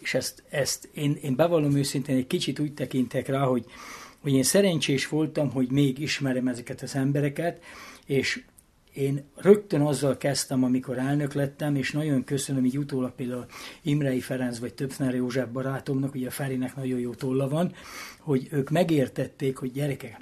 és 0.00 0.14
ezt, 0.14 0.42
ezt 0.50 0.88
én, 0.94 1.18
én 1.22 1.36
bevallom 1.36 1.76
őszintén, 1.76 2.16
egy 2.16 2.26
kicsit 2.26 2.58
úgy 2.58 2.74
tekintek 2.74 3.28
rá, 3.28 3.40
hogy, 3.40 3.64
hogy 4.20 4.32
én 4.32 4.42
szerencsés 4.42 5.08
voltam, 5.08 5.50
hogy 5.50 5.70
még 5.70 5.98
ismerem 5.98 6.48
ezeket 6.48 6.82
az 6.82 6.94
embereket, 6.94 7.62
és 8.06 8.42
én 8.92 9.24
rögtön 9.36 9.80
azzal 9.80 10.16
kezdtem, 10.16 10.64
amikor 10.64 10.98
elnök 10.98 11.32
lettem, 11.32 11.76
és 11.76 11.92
nagyon 11.92 12.24
köszönöm 12.24 12.64
így 12.64 12.78
utólag 12.78 13.14
például 13.14 13.46
Imrei 13.82 14.20
Ferenc 14.20 14.58
vagy 14.58 14.74
Töpfner 14.74 15.14
József 15.14 15.48
barátomnak, 15.48 16.14
ugye 16.14 16.26
a 16.26 16.30
Ferinek 16.30 16.76
nagyon 16.76 16.98
jó 16.98 17.14
tolla 17.14 17.48
van, 17.48 17.72
hogy 18.18 18.48
ők 18.50 18.70
megértették, 18.70 19.56
hogy 19.56 19.72
gyerekek, 19.72 20.20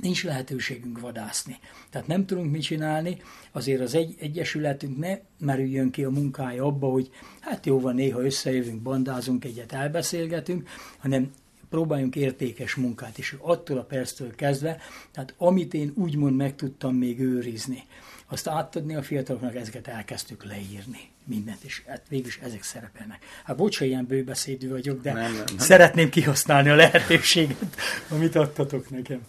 nincs 0.00 0.24
lehetőségünk 0.24 1.00
vadászni. 1.00 1.58
Tehát 1.90 2.06
nem 2.06 2.26
tudunk 2.26 2.50
mit 2.50 2.62
csinálni, 2.62 3.16
azért 3.52 3.80
az 3.80 3.94
egy, 3.94 4.14
egyesületünk 4.18 4.98
ne 4.98 5.18
merüljön 5.38 5.90
ki 5.90 6.04
a 6.04 6.10
munkája 6.10 6.64
abba, 6.64 6.86
hogy 6.86 7.10
hát 7.40 7.66
jó 7.66 7.80
van, 7.80 7.94
néha 7.94 8.24
összejövünk, 8.24 8.82
bandázunk 8.82 9.44
egyet, 9.44 9.72
elbeszélgetünk, 9.72 10.68
hanem 10.98 11.30
próbáljunk 11.70 12.16
értékes 12.16 12.74
munkát, 12.74 13.18
és 13.18 13.36
attól 13.38 13.78
a 13.78 13.82
perctől 13.82 14.34
kezdve, 14.34 14.80
tehát 15.12 15.34
amit 15.36 15.74
én 15.74 15.92
úgymond 15.94 16.36
meg 16.36 16.56
tudtam 16.56 16.94
még 16.94 17.20
őrizni, 17.20 17.84
azt 18.30 18.48
átadni 18.48 18.94
a 18.94 19.02
fiataloknak, 19.02 19.56
ezeket 19.56 19.86
elkezdtük 19.88 20.44
leírni 20.44 21.10
mindent, 21.24 21.62
és 21.62 21.82
hát 21.86 22.02
végül 22.08 22.26
is 22.26 22.38
ezek 22.42 22.62
szerepelnek. 22.62 23.24
Hát 23.44 23.56
bocs, 23.56 23.80
ilyen 23.80 24.06
bőbeszédű 24.06 24.68
vagyok, 24.68 25.02
de 25.02 25.12
nem, 25.12 25.22
nem, 25.22 25.44
nem. 25.46 25.58
szeretném 25.58 26.08
kihasználni 26.08 26.68
a 26.68 26.74
lehetőséget, 26.74 27.76
amit 28.08 28.34
adtatok 28.34 28.90
nekem. 28.90 29.20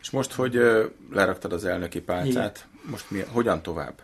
És 0.00 0.10
most, 0.10 0.32
hogy 0.32 0.58
leraktad 1.10 1.52
az 1.52 1.64
elnöki 1.64 2.00
pálcát, 2.00 2.66
Igen. 2.68 2.90
most 2.90 3.10
mi, 3.10 3.20
hogyan 3.20 3.62
tovább? 3.62 4.00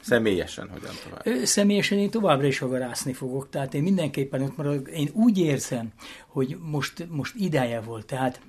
Személyesen 0.00 0.68
hogyan 0.68 0.94
tovább? 1.04 1.44
Személyesen 1.44 1.98
én 1.98 2.10
továbbra 2.10 2.46
is 2.46 2.60
agarászni 2.60 3.12
fogok, 3.12 3.50
tehát 3.50 3.74
én 3.74 3.82
mindenképpen 3.82 4.42
ott 4.42 4.56
maradok. 4.56 4.90
Én 4.90 5.08
úgy 5.12 5.38
érzem, 5.38 5.88
hogy 6.26 6.56
most, 6.60 7.06
most 7.08 7.34
ideje 7.36 7.80
volt, 7.80 8.06
tehát 8.06 8.40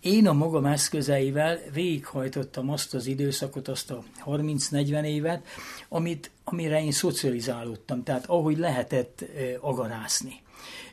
én 0.00 0.26
a 0.26 0.32
magam 0.32 0.64
eszközeivel 0.64 1.58
végighajtottam 1.72 2.70
azt 2.70 2.94
az 2.94 3.06
időszakot, 3.06 3.68
azt 3.68 3.90
a 3.90 4.02
30-40 4.24 5.04
évet, 5.04 5.46
amit, 5.88 6.30
amire 6.44 6.82
én 6.82 6.92
szocializálódtam, 6.92 8.02
tehát 8.02 8.26
ahogy 8.26 8.58
lehetett 8.58 9.24
agarászni. 9.60 10.42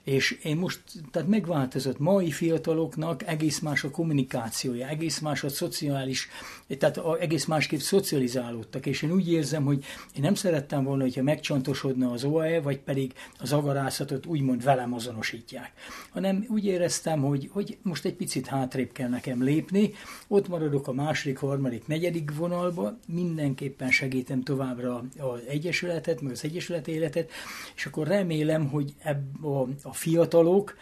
És 0.04 0.40
én 0.44 0.58
most, 0.58 0.82
tehát 1.12 1.28
megváltozott 1.28 2.00
mai 2.00 2.32
fiataloknak 2.32 3.28
egész 3.28 3.60
más 3.60 3.84
a 3.84 3.90
kommunikációja, 3.90 4.88
egész 4.88 5.20
más 5.20 5.44
a 5.44 5.50
szociális, 5.50 6.30
tehát 6.78 6.98
a, 6.98 7.20
egész 7.20 7.46
másképp 7.46 7.80
szocializálódtak, 7.80 8.86
és 8.86 9.02
én 9.02 9.12
úgy 9.12 9.32
érzem, 9.32 9.64
hogy 9.64 9.86
én 10.16 10.22
nem 10.22 10.34
szerettem 10.34 10.84
volna, 10.84 11.04
hogyha 11.04 11.24
megcsontosodna 11.24 12.12
az 12.12 12.24
OAE, 12.24 12.62
vagy 12.62 12.80
pedig 12.80 13.14
az 13.40 13.52
agarászatot 13.52 14.26
úgymond 14.26 14.64
velem 14.64 14.94
azonosítják, 14.94 15.72
hanem 16.10 16.46
úgy 16.50 16.66
éreztem, 16.66 17.22
hogy, 17.22 17.50
hogy 17.52 17.78
most 17.82 18.06
egy 18.06 18.16
picit 18.16 18.48
hátrébb 18.48 18.92
kell 18.92 19.10
nekem 19.10 19.44
lépni, 19.44 19.94
ott 20.28 20.48
maradok 20.48 20.88
a 20.88 20.94
második, 20.94 21.38
harmadik, 21.38 21.88
negyedik 21.88 22.36
vonalba, 22.36 22.98
mindenképpen 23.08 23.92
segítem 23.92 24.44
továbbra 24.44 25.04
az 25.42 25.54
Egyesületet, 25.54 26.22
meg 26.22 26.32
az 26.32 26.44
Egyesület 26.44 26.88
életet, 26.88 27.32
és 27.76 27.86
akkor 27.86 28.08
remélem, 28.08 28.70
hogy 28.70 28.94
ebb 29.00 29.46
a, 29.46 29.68
a 29.84 29.94
fiatalok, 29.94 30.76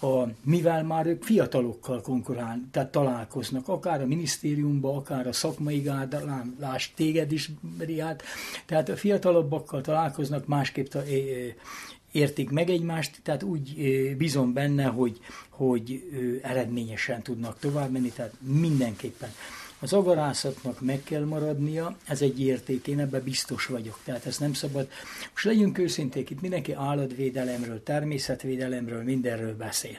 a, 0.00 0.22
mivel 0.42 0.82
már 0.82 1.06
ők 1.06 1.22
fiatalokkal 1.22 2.00
konkurál, 2.00 2.68
tehát 2.70 2.90
találkoznak, 2.90 3.68
akár 3.68 4.02
a 4.02 4.06
minisztériumban, 4.06 4.96
akár 4.96 5.26
a 5.26 5.32
szakmai 5.32 5.78
gárdalás, 5.78 6.92
téged 6.94 7.32
is, 7.32 7.50
Riát, 7.78 8.22
tehát 8.66 8.88
a 8.88 8.96
fiatalabbakkal 8.96 9.80
találkoznak, 9.80 10.46
másképp 10.46 10.86
ta, 10.86 11.02
értik 12.12 12.50
meg 12.50 12.70
egymást, 12.70 13.20
tehát 13.22 13.42
úgy 13.42 13.74
bízom 14.16 14.52
benne, 14.52 14.84
hogy, 14.84 15.18
hogy 15.48 16.02
eredményesen 16.42 17.22
tudnak 17.22 17.58
tovább 17.58 17.90
menni, 17.90 18.08
tehát 18.08 18.32
mindenképpen 18.40 19.30
az 19.80 19.92
agarászatnak 19.92 20.80
meg 20.80 21.02
kell 21.04 21.24
maradnia, 21.24 21.96
ez 22.06 22.22
egy 22.22 22.40
érték, 22.40 22.86
én 22.86 23.00
ebben 23.00 23.22
biztos 23.22 23.66
vagyok, 23.66 23.98
tehát 24.04 24.26
ez 24.26 24.38
nem 24.38 24.52
szabad. 24.52 24.88
Most 25.32 25.44
legyünk 25.44 25.78
őszinték, 25.78 26.30
itt 26.30 26.40
mindenki 26.40 26.72
állatvédelemről, 26.72 27.82
természetvédelemről, 27.82 29.02
mindenről 29.02 29.56
beszél. 29.56 29.98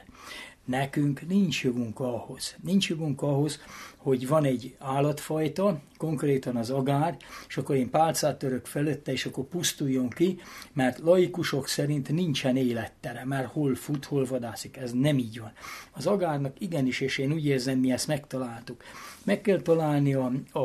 Nekünk 0.67 1.27
nincs 1.27 1.63
jogunk 1.63 1.99
ahhoz. 1.99 2.55
Nincs 2.61 2.89
jogunk 2.89 3.21
ahhoz, 3.21 3.59
hogy 3.97 4.27
van 4.27 4.43
egy 4.43 4.75
állatfajta, 4.79 5.79
konkrétan 5.97 6.55
az 6.55 6.69
agár, 6.69 7.17
és 7.47 7.57
akkor 7.57 7.75
én 7.75 7.89
pálcát 7.89 8.37
török 8.37 8.65
felette, 8.65 9.11
és 9.11 9.25
akkor 9.25 9.43
pusztuljon 9.43 10.09
ki, 10.09 10.39
mert 10.73 10.99
laikusok 10.99 11.67
szerint 11.67 12.09
nincsen 12.09 12.57
élettere, 12.57 13.25
mert 13.25 13.47
hol 13.47 13.75
fut, 13.75 14.05
hol 14.05 14.25
vadászik. 14.25 14.77
Ez 14.77 14.91
nem 14.91 15.17
így 15.17 15.39
van. 15.39 15.51
Az 15.91 16.07
agárnak 16.07 16.59
igenis, 16.59 16.99
és 16.99 17.17
én 17.17 17.31
úgy 17.31 17.45
érzem, 17.45 17.79
mi 17.79 17.91
ezt 17.91 18.07
megtaláltuk. 18.07 18.83
Meg 19.23 19.41
kell 19.41 19.61
találni 19.61 20.13
a, 20.13 20.31
a, 20.51 20.59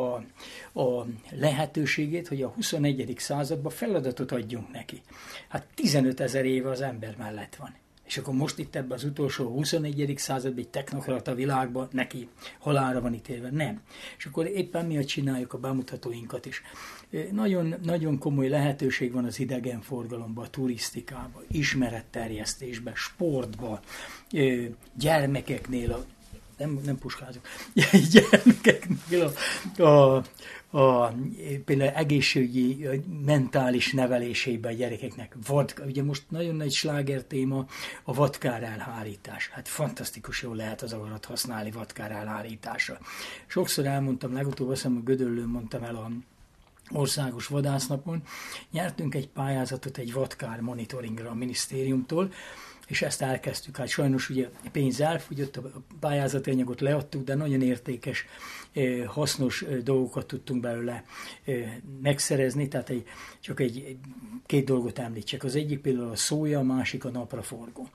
a 0.80 1.06
lehetőségét, 1.30 2.28
hogy 2.28 2.42
a 2.42 2.48
21. 2.48 3.14
században 3.18 3.72
feladatot 3.72 4.32
adjunk 4.32 4.72
neki. 4.72 5.02
Hát 5.48 5.66
15 5.74 6.20
ezer 6.20 6.44
éve 6.44 6.70
az 6.70 6.80
ember 6.80 7.14
mellett 7.18 7.56
van 7.56 7.80
és 8.06 8.18
akkor 8.18 8.34
most 8.34 8.58
itt 8.58 8.76
ebben 8.76 8.98
az 8.98 9.04
utolsó 9.04 9.48
21. 9.48 10.14
században, 10.16 10.58
egy 10.58 10.68
technokrata 10.68 11.34
világban 11.34 11.88
neki 11.90 12.28
halára 12.58 13.00
van 13.00 13.14
ítélve. 13.14 13.50
Nem. 13.50 13.80
És 14.18 14.24
akkor 14.24 14.46
éppen 14.46 14.86
miatt 14.86 15.06
csináljuk 15.06 15.52
a 15.52 15.58
bemutatóinkat 15.58 16.46
is. 16.46 16.62
Nagyon, 17.30 17.74
nagyon 17.82 18.18
komoly 18.18 18.48
lehetőség 18.48 19.12
van 19.12 19.24
az 19.24 19.40
idegenforgalomban, 19.40 20.44
a 20.44 20.50
turisztikában, 20.50 21.44
ismeretterjesztésben, 21.48 22.94
sportban, 22.94 23.80
gyermekeknél, 24.94 25.92
a 25.92 26.04
nem, 26.58 26.80
nem 26.84 26.98
puskázok, 26.98 27.48
gyermekeknél 28.12 29.32
a, 29.76 29.82
a, 29.82 30.24
a, 30.70 31.14
például 31.64 31.90
egészségügyi, 31.90 32.88
mentális 33.24 33.92
nevelésében 33.92 34.72
a 34.72 34.76
gyerekeknek. 34.76 35.36
Vad, 35.46 35.74
ugye 35.86 36.02
most 36.02 36.22
nagyon 36.28 36.54
nagy 36.54 36.72
sláger 36.72 37.22
téma 37.22 37.66
a 38.02 38.14
vadkár 38.14 38.62
elhárítás. 38.62 39.48
Hát 39.48 39.68
fantasztikus 39.68 40.42
jól 40.42 40.56
lehet 40.56 40.82
az 40.82 40.92
agarat 40.92 41.24
használni 41.24 41.70
vadkár 41.70 42.10
elhárításra. 42.10 42.98
Sokszor 43.46 43.86
elmondtam, 43.86 44.32
legutóbb 44.32 44.68
azt 44.68 44.82
hiszem 44.82 44.96
a 44.96 45.04
Gödöllőn 45.04 45.48
mondtam 45.48 45.82
el 45.82 45.94
a 45.94 46.10
országos 46.90 47.46
vadásznapon, 47.46 48.22
nyertünk 48.70 49.14
egy 49.14 49.28
pályázatot 49.28 49.98
egy 49.98 50.12
vadkár 50.12 50.60
monitoringra 50.60 51.30
a 51.30 51.34
minisztériumtól, 51.34 52.32
és 52.92 53.02
ezt 53.02 53.22
elkezdtük. 53.22 53.76
Hát 53.76 53.88
sajnos 53.88 54.30
ugye 54.30 54.48
pénz 54.72 55.00
elfogyott, 55.00 55.56
a 55.56 55.70
pályázati 56.00 56.50
anyagot 56.50 56.80
leadtuk, 56.80 57.24
de 57.24 57.34
nagyon 57.34 57.62
értékes, 57.62 58.26
hasznos 59.06 59.64
dolgokat 59.84 60.26
tudtunk 60.26 60.60
belőle 60.60 61.04
megszerezni, 62.02 62.68
tehát 62.68 62.88
egy, 62.88 63.04
csak 63.40 63.60
egy, 63.60 63.96
két 64.46 64.64
dolgot 64.64 64.98
említsek. 64.98 65.44
Az 65.44 65.56
egyik 65.56 65.80
például 65.80 66.10
a 66.10 66.16
szója, 66.16 66.58
a 66.58 66.62
másik 66.62 67.04
a 67.04 67.10
napraforgó. 67.10 67.88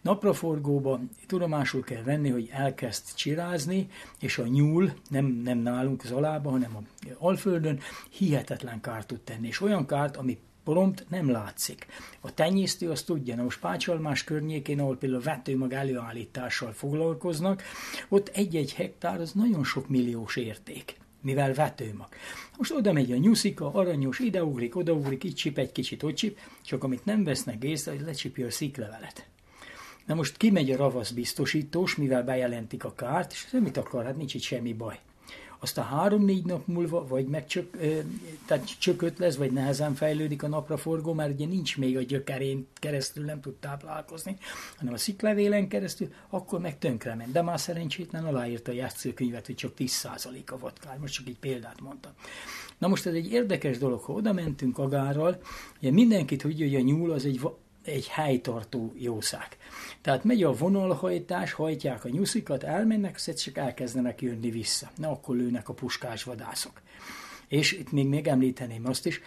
Napraforgóban 0.00 1.10
tudomásul 1.26 1.82
kell 1.82 2.02
venni, 2.02 2.28
hogy 2.28 2.48
elkezd 2.52 3.14
csirázni, 3.14 3.88
és 4.20 4.38
a 4.38 4.46
nyúl, 4.46 4.92
nem, 5.08 5.26
nem 5.26 5.58
nálunk 5.58 6.02
az 6.04 6.10
alába, 6.10 6.50
hanem 6.50 6.76
a 6.76 6.82
Alföldön 7.18 7.80
hihetetlen 8.08 8.80
kárt 8.80 9.06
tud 9.06 9.20
tenni, 9.20 9.46
és 9.46 9.60
olyan 9.60 9.86
kárt, 9.86 10.16
ami 10.16 10.38
prompt 10.70 11.06
nem 11.08 11.30
látszik. 11.30 11.86
A 12.20 12.34
tenyésztő 12.34 12.90
azt 12.90 13.06
tudja, 13.06 13.34
na 13.34 13.42
most 13.42 13.60
Pácsalmás 13.60 14.24
környékén, 14.24 14.80
ahol 14.80 14.96
például 14.96 15.22
vetőmag 15.22 15.72
előállítással 15.72 16.72
foglalkoznak, 16.72 17.62
ott 18.08 18.28
egy-egy 18.28 18.74
hektár 18.74 19.20
az 19.20 19.32
nagyon 19.32 19.64
sok 19.64 19.88
milliós 19.88 20.36
érték 20.36 20.98
mivel 21.22 21.54
vetőmag. 21.54 22.08
Most 22.56 22.72
oda 22.72 22.92
megy 22.92 23.12
a 23.12 23.16
nyuszika, 23.16 23.72
aranyos, 23.72 24.18
ideugrik, 24.18 24.76
odaugrik, 24.76 25.24
itt 25.24 25.34
csip 25.34 25.58
egy 25.58 25.72
kicsit, 25.72 26.02
ott 26.02 26.14
csip, 26.14 26.38
csak 26.62 26.84
amit 26.84 27.04
nem 27.04 27.24
vesznek 27.24 27.64
észre, 27.64 27.90
hogy 27.90 28.00
lecsipja 28.00 28.46
a 28.46 28.50
sziklevelet. 28.50 29.26
Na 30.06 30.14
most 30.14 30.36
kimegy 30.36 30.70
a 30.70 30.76
ravasz 30.76 31.10
biztosítós, 31.10 31.96
mivel 31.96 32.24
bejelentik 32.24 32.84
a 32.84 32.94
kárt, 32.94 33.32
és 33.32 33.46
ez 33.52 33.60
mit 33.60 33.76
akar, 33.76 34.04
hát 34.04 34.16
nincs 34.16 34.34
itt 34.34 34.42
semmi 34.42 34.72
baj 34.72 34.98
aztán 35.60 35.84
három-négy 35.84 36.44
nap 36.44 36.66
múlva 36.66 37.06
vagy 37.06 37.26
megcsök, 37.26 37.76
tehát 38.46 38.78
csökött 38.78 39.18
lesz, 39.18 39.36
vagy 39.36 39.52
nehezen 39.52 39.94
fejlődik 39.94 40.42
a 40.42 40.48
napraforgó, 40.48 41.12
mert 41.12 41.32
ugye 41.32 41.46
nincs 41.46 41.78
még 41.78 41.96
a 41.96 42.02
gyökerén 42.02 42.66
keresztül, 42.74 43.24
nem 43.24 43.40
tud 43.40 43.54
táplálkozni, 43.54 44.36
hanem 44.76 44.94
a 44.94 44.96
sziklevélen 44.96 45.68
keresztül, 45.68 46.12
akkor 46.28 46.60
meg 46.60 46.78
ment. 47.04 47.32
De 47.32 47.42
már 47.42 47.60
szerencsétlen 47.60 48.24
aláírta 48.24 48.70
a 48.70 48.74
játszőkönyvet, 48.74 49.46
hogy 49.46 49.54
csak 49.54 49.72
10% 49.78 50.46
a 50.46 50.58
vadkár. 50.58 50.98
Most 50.98 51.14
csak 51.14 51.26
egy 51.26 51.38
példát 51.38 51.80
mondtam. 51.80 52.12
Na 52.78 52.88
most 52.88 53.06
ez 53.06 53.14
egy 53.14 53.32
érdekes 53.32 53.78
dolog, 53.78 54.00
ha 54.00 54.12
oda 54.12 54.32
mentünk 54.32 54.78
agárral, 54.78 55.40
ugye 55.80 55.90
mindenki 55.90 56.36
tudja, 56.36 56.66
hogy 56.66 56.74
a 56.74 56.80
nyúl 56.80 57.10
az 57.10 57.24
egy 57.24 57.40
egy 57.90 58.08
helytartó 58.08 58.94
jószág. 58.98 59.56
Tehát 60.00 60.24
megy 60.24 60.42
a 60.42 60.52
vonalhajtás, 60.52 61.52
hajtják 61.52 62.04
a 62.04 62.08
nyuszikat, 62.08 62.62
elmennek, 62.62 63.14
aztán 63.14 63.34
csak 63.34 63.56
elkezdenek 63.56 64.22
jönni 64.22 64.50
vissza. 64.50 64.90
Na, 64.96 65.10
akkor 65.10 65.36
lőnek 65.36 65.68
a 65.68 65.72
puskás 65.72 66.22
vadászok. 66.22 66.80
És 67.48 67.72
itt 67.72 67.92
még 67.92 68.06
megemlíteném 68.06 68.86
azt 68.86 69.06
is, 69.06 69.20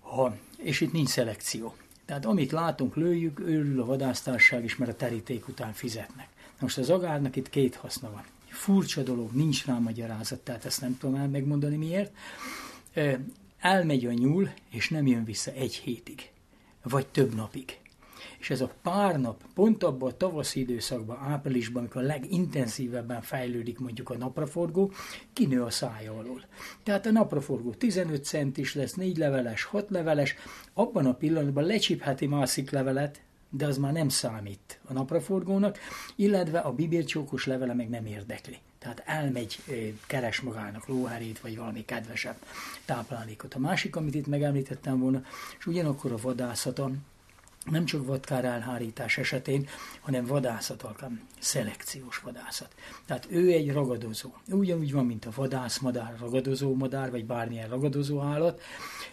ha, 0.00 0.36
és 0.56 0.80
itt 0.80 0.92
nincs 0.92 1.08
szelekció. 1.08 1.74
Tehát 2.04 2.26
amit 2.26 2.52
látunk, 2.52 2.96
lőjük, 2.96 3.40
őrül 3.40 3.80
a 3.80 3.84
vadásztárság 3.84 4.64
is, 4.64 4.76
mert 4.76 4.90
a 4.90 4.96
teríték 4.96 5.48
után 5.48 5.72
fizetnek. 5.72 6.28
Most 6.60 6.78
az 6.78 6.90
agárnak 6.90 7.36
itt 7.36 7.48
két 7.48 7.74
haszna 7.74 8.10
van. 8.10 8.24
Furcsa 8.48 9.02
dolog, 9.02 9.32
nincs 9.32 9.66
rá 9.66 9.78
magyarázat, 9.78 10.40
tehát 10.40 10.64
ezt 10.64 10.80
nem 10.80 10.98
tudom 10.98 11.14
el 11.14 11.28
megmondani 11.28 11.76
miért. 11.76 12.12
Elmegy 13.58 14.06
a 14.06 14.12
nyúl, 14.12 14.50
és 14.70 14.88
nem 14.88 15.06
jön 15.06 15.24
vissza 15.24 15.50
egy 15.50 15.74
hétig 15.74 16.30
vagy 16.82 17.06
több 17.06 17.34
napig. 17.34 17.80
És 18.38 18.50
ez 18.50 18.60
a 18.60 18.72
pár 18.82 19.20
nap, 19.20 19.42
pont 19.54 19.82
abban 19.82 20.10
a 20.10 20.16
tavaszi 20.16 20.60
időszakban, 20.60 21.18
áprilisban, 21.18 21.82
amikor 21.82 22.02
a 22.02 22.06
legintenzívebben 22.06 23.22
fejlődik 23.22 23.78
mondjuk 23.78 24.10
a 24.10 24.16
napraforgó, 24.16 24.92
kinő 25.32 25.62
a 25.62 25.70
szája 25.70 26.12
alól. 26.12 26.44
Tehát 26.82 27.06
a 27.06 27.10
napraforgó 27.10 27.70
15 27.70 28.24
centis 28.24 28.74
lesz, 28.74 28.94
4 28.94 29.16
leveles, 29.16 29.64
6 29.64 29.90
leveles, 29.90 30.34
abban 30.72 31.06
a 31.06 31.14
pillanatban 31.14 31.64
lecsipheti 31.64 32.26
másik 32.26 32.70
levelet, 32.70 33.22
de 33.50 33.66
az 33.66 33.78
már 33.78 33.92
nem 33.92 34.08
számít 34.08 34.80
a 34.84 34.92
napraforgónak, 34.92 35.78
illetve 36.16 36.58
a 36.58 36.72
bibércsókos 36.72 37.46
levele 37.46 37.74
meg 37.74 37.88
nem 37.88 38.06
érdekli. 38.06 38.58
Tehát 38.82 39.02
elmegy, 39.06 39.58
keres 40.06 40.40
magának 40.40 40.86
lóherét, 40.86 41.40
vagy 41.40 41.56
valami 41.56 41.84
kedvesebb 41.84 42.36
táplálékot. 42.84 43.54
A 43.54 43.58
másik, 43.58 43.96
amit 43.96 44.14
itt 44.14 44.26
megemlítettem 44.26 44.98
volna, 44.98 45.22
és 45.58 45.66
ugyanakkor 45.66 46.12
a 46.12 46.16
vadászata, 46.22 46.90
nem 47.70 47.84
csak 47.84 48.06
vadkár 48.06 48.44
elhárítás 48.44 49.18
esetén, 49.18 49.68
hanem 50.00 50.26
vadászat 50.26 50.82
alkalm, 50.82 51.20
szelekciós 51.38 52.18
vadászat. 52.18 52.74
Tehát 53.06 53.26
ő 53.30 53.52
egy 53.52 53.72
ragadozó. 53.72 54.30
Ugyanúgy 54.50 54.92
van, 54.92 55.06
mint 55.06 55.24
a 55.24 55.30
vadászmadár, 55.34 56.16
ragadozó 56.20 56.74
madár, 56.74 57.10
vagy 57.10 57.24
bármilyen 57.24 57.68
ragadozó 57.68 58.20
állat. 58.20 58.60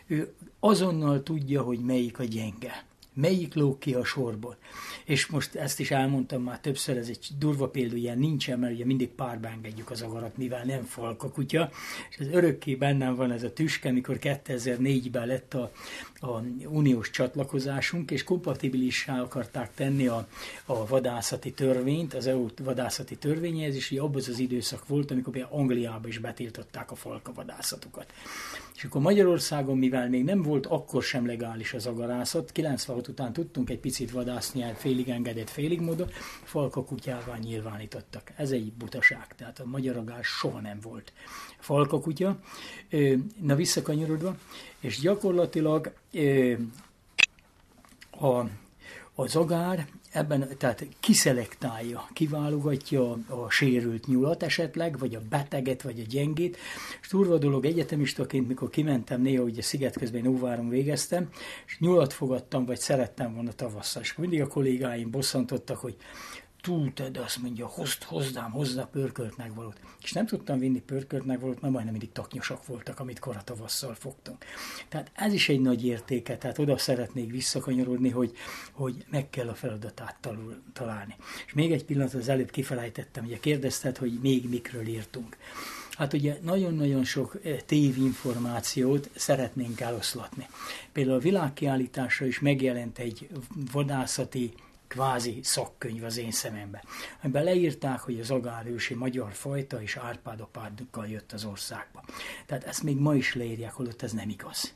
Ő 0.05 0.33
azonnal 0.59 1.23
tudja, 1.23 1.61
hogy 1.61 1.79
melyik 1.79 2.19
a 2.19 2.23
gyenge 2.23 2.83
melyik 3.13 3.53
lóg 3.53 3.77
ki 3.77 3.93
a 3.93 4.03
sorból. 4.03 4.57
És 5.05 5.27
most 5.27 5.55
ezt 5.55 5.79
is 5.79 5.91
elmondtam 5.91 6.43
már 6.43 6.59
többször, 6.59 6.97
ez 6.97 7.07
egy 7.07 7.27
durva 7.37 7.67
példa, 7.67 7.95
ilyen 7.95 8.17
nincsen, 8.17 8.59
mert 8.59 8.73
ugye 8.73 8.85
mindig 8.85 9.09
párba 9.09 9.47
engedjük 9.47 9.89
az 9.89 10.01
agarat, 10.01 10.37
mivel 10.37 10.63
nem 10.63 10.83
falka 10.83 11.29
kutya, 11.29 11.69
és 12.09 12.17
ez 12.17 12.27
örökké 12.27 12.75
bennem 12.75 13.15
van 13.15 13.31
ez 13.31 13.43
a 13.43 13.53
tüske, 13.53 13.89
amikor 13.89 14.17
2004-ben 14.21 15.27
lett 15.27 15.53
a, 15.53 15.71
a 16.19 16.41
uniós 16.65 17.09
csatlakozásunk, 17.09 18.11
és 18.11 18.23
kompatibilissá 18.23 19.21
akarták 19.21 19.73
tenni 19.73 20.07
a, 20.07 20.27
a 20.65 20.87
vadászati 20.87 21.51
törvényt, 21.51 22.13
az 22.13 22.27
EU 22.27 22.47
vadászati 22.63 23.15
törvényhez, 23.15 23.75
és 23.75 23.91
így 23.91 23.99
abban 23.99 24.21
az 24.27 24.39
időszak 24.39 24.87
volt, 24.87 25.11
amikor 25.11 25.33
például 25.33 25.59
Angliában 25.59 26.09
is 26.09 26.17
betiltották 26.17 26.91
a 26.91 26.95
falka 26.95 27.33
vadászatokat. 27.33 28.13
És 28.75 28.85
akkor 28.85 29.01
Magyarországon, 29.01 29.77
mivel 29.77 30.09
még 30.09 30.23
nem 30.23 30.41
volt 30.41 30.65
akkor 30.65 31.03
sem 31.03 31.25
legális 31.25 31.73
az 31.73 31.85
agarászat, 31.85 32.51
96 32.99 33.07
után 33.07 33.33
tudtunk 33.33 33.69
egy 33.69 33.79
picit 33.79 34.11
vadászni, 34.11 34.61
el 34.61 34.75
félig 34.75 35.09
engedett, 35.09 35.49
félig 35.49 35.81
módon, 35.81 36.09
falka 36.43 36.83
kutyává 36.83 37.37
nyilvánítottak. 37.37 38.31
Ez 38.35 38.51
egy 38.51 38.73
butaság, 38.73 39.35
tehát 39.35 39.59
a 39.59 39.65
magyar 39.65 39.97
agár 39.97 40.23
soha 40.23 40.59
nem 40.59 40.79
volt 40.81 41.13
falka 41.59 41.99
kutya. 41.99 42.39
Na 43.41 43.55
visszakanyarodva, 43.55 44.35
és 44.79 44.99
gyakorlatilag 44.99 45.93
a, 48.11 48.43
az 49.15 49.35
agár 49.35 49.87
ebben, 50.11 50.47
tehát 50.57 50.87
kiszelektálja, 50.99 52.07
kiválogatja 52.13 53.11
a 53.11 53.49
sérült 53.49 54.07
nyulat 54.07 54.43
esetleg, 54.43 54.97
vagy 54.97 55.15
a 55.15 55.21
beteget, 55.29 55.81
vagy 55.81 55.99
a 55.99 56.09
gyengét. 56.09 56.57
És 57.01 57.07
turva 57.07 57.37
dolog 57.37 57.65
egyetemistaként, 57.65 58.47
mikor 58.47 58.69
kimentem 58.69 59.21
néha, 59.21 59.43
ugye 59.43 59.61
sziget 59.61 59.97
közben 59.97 60.27
óváron 60.27 60.69
végeztem, 60.69 61.29
és 61.65 61.79
nyulat 61.79 62.13
fogadtam, 62.13 62.65
vagy 62.65 62.79
szerettem 62.79 63.33
volna 63.33 63.51
tavasszal. 63.51 64.01
És 64.01 64.15
mindig 64.15 64.41
a 64.41 64.47
kollégáim 64.47 65.09
bosszantottak, 65.09 65.77
hogy 65.77 65.95
túl, 66.61 66.91
de 67.11 67.19
azt 67.19 67.37
mondja, 67.37 67.67
hozd, 67.67 68.03
hozdám, 68.03 68.51
hozzá 68.51 68.89
pörkölt 68.91 69.37
megvalót. 69.37 69.79
És 70.01 70.11
nem 70.11 70.25
tudtam 70.25 70.59
vinni 70.59 70.81
pörkölt 70.81 71.25
megvalót, 71.25 71.61
mert 71.61 71.73
majdnem 71.73 71.93
mindig 71.93 72.11
taknyosak 72.11 72.65
voltak, 72.65 72.99
amit 72.99 73.19
koratavasszal 73.19 73.93
fogtunk. 73.93 74.45
Tehát 74.89 75.11
ez 75.13 75.33
is 75.33 75.49
egy 75.49 75.61
nagy 75.61 75.85
értéke, 75.85 76.37
tehát 76.37 76.57
oda 76.57 76.77
szeretnék 76.77 77.31
visszakanyarodni, 77.31 78.09
hogy, 78.09 78.35
hogy 78.71 79.05
meg 79.09 79.29
kell 79.29 79.47
a 79.47 79.53
feladatát 79.53 80.17
talul, 80.19 80.61
találni. 80.73 81.15
És 81.45 81.53
még 81.53 81.71
egy 81.71 81.85
pillanat, 81.85 82.13
az 82.13 82.29
előbb 82.29 82.51
kifelejtettem, 82.51 83.25
ugye 83.25 83.39
kérdezted, 83.39 83.97
hogy 83.97 84.19
még 84.21 84.49
mikről 84.49 84.87
írtunk. 84.87 85.37
Hát 85.99 86.13
ugye 86.13 86.37
nagyon-nagyon 86.41 87.03
sok 87.03 87.39
eh, 87.43 87.57
tévinformációt 87.65 89.09
szeretnénk 89.15 89.79
eloszlatni. 89.79 90.47
Például 90.91 91.17
a 91.17 91.21
világkiállításra 91.21 92.25
is 92.25 92.39
megjelent 92.39 92.99
egy 92.99 93.27
vadászati 93.71 94.53
kvázi 94.89 95.39
szakkönyv 95.43 96.03
az 96.03 96.17
én 96.17 96.31
szemembe, 96.31 96.83
amiben 97.21 97.43
leírták, 97.43 97.99
hogy 97.99 98.19
az 98.19 98.31
agárősi 98.31 98.93
magyar 98.93 99.33
fajta 99.33 99.81
és 99.81 99.95
árpádopádokkal 99.95 101.07
jött 101.07 101.31
az 101.31 101.45
országba. 101.45 102.03
Tehát 102.45 102.63
ezt 102.63 102.83
még 102.83 102.97
ma 102.97 103.15
is 103.15 103.35
leírják, 103.35 103.73
holott 103.73 104.01
ez 104.01 104.11
nem 104.11 104.29
igaz. 104.29 104.73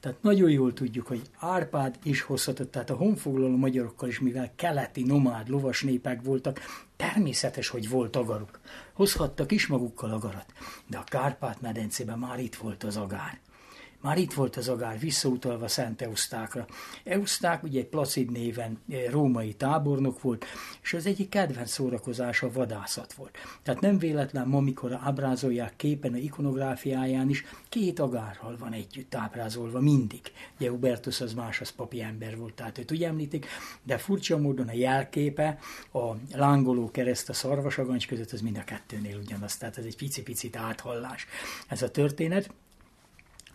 Tehát 0.00 0.22
nagyon 0.22 0.50
jól 0.50 0.72
tudjuk, 0.72 1.06
hogy 1.06 1.22
Árpád 1.38 1.98
is 2.02 2.20
hozhatott, 2.20 2.70
tehát 2.70 2.90
a 2.90 2.94
honfoglaló 2.94 3.56
magyarokkal 3.56 4.08
is, 4.08 4.20
mivel 4.20 4.52
keleti 4.56 5.02
nomád 5.02 5.48
lovas 5.48 5.82
népek 5.82 6.22
voltak, 6.22 6.60
természetes, 6.96 7.68
hogy 7.68 7.88
volt 7.88 8.16
agaruk. 8.16 8.60
Hozhattak 8.92 9.52
is 9.52 9.66
magukkal 9.66 10.10
agarat, 10.10 10.52
de 10.86 10.98
a 10.98 11.04
Kárpát-medencében 11.04 12.18
már 12.18 12.38
itt 12.38 12.54
volt 12.54 12.84
az 12.84 12.96
agár. 12.96 13.40
Már 14.04 14.18
itt 14.18 14.32
volt 14.32 14.56
az 14.56 14.68
agár, 14.68 14.98
visszautalva 14.98 15.68
Szent 15.68 16.02
Eusztákra. 16.02 16.66
Euszták 17.04 17.62
ugye 17.62 17.80
egy 17.80 17.86
Placid 17.86 18.30
néven 18.30 18.78
eh, 18.88 19.04
római 19.10 19.54
tábornok 19.54 20.22
volt, 20.22 20.44
és 20.82 20.92
az 20.92 21.06
egyik 21.06 21.28
kedvenc 21.28 21.70
szórakozása 21.70 22.52
vadászat 22.52 23.12
volt. 23.12 23.36
Tehát 23.62 23.80
nem 23.80 23.98
véletlen 23.98 24.48
ma, 24.48 24.60
mikor 24.60 24.98
ábrázolják 25.02 25.76
képen 25.76 26.12
a 26.12 26.16
ikonográfiáján 26.16 27.28
is, 27.28 27.44
két 27.68 27.98
agárral 27.98 28.56
van 28.58 28.72
együtt 28.72 29.14
ábrázolva 29.14 29.80
mindig. 29.80 30.20
Ugye 30.58 30.70
Hubertus 30.70 31.20
az 31.20 31.34
más, 31.34 31.60
az 31.60 31.70
papi 31.70 32.02
ember 32.02 32.36
volt, 32.36 32.54
tehát 32.54 32.78
őt 32.78 32.92
úgy 32.92 33.04
említik, 33.04 33.46
de 33.82 33.98
furcsa 33.98 34.38
módon 34.38 34.68
a 34.68 34.74
jelképe, 34.74 35.58
a 35.92 36.12
lángoló 36.32 36.90
kereszt 36.90 37.28
a 37.28 37.32
szarvasagancs 37.32 38.06
között, 38.06 38.32
az 38.32 38.40
mind 38.40 38.56
a 38.56 38.64
kettőnél 38.64 39.18
ugyanaz, 39.18 39.56
tehát 39.56 39.78
ez 39.78 39.84
egy 39.84 39.96
pici-picit 39.96 40.56
áthallás. 40.56 41.26
Ez 41.68 41.82
a 41.82 41.90
történet. 41.90 42.50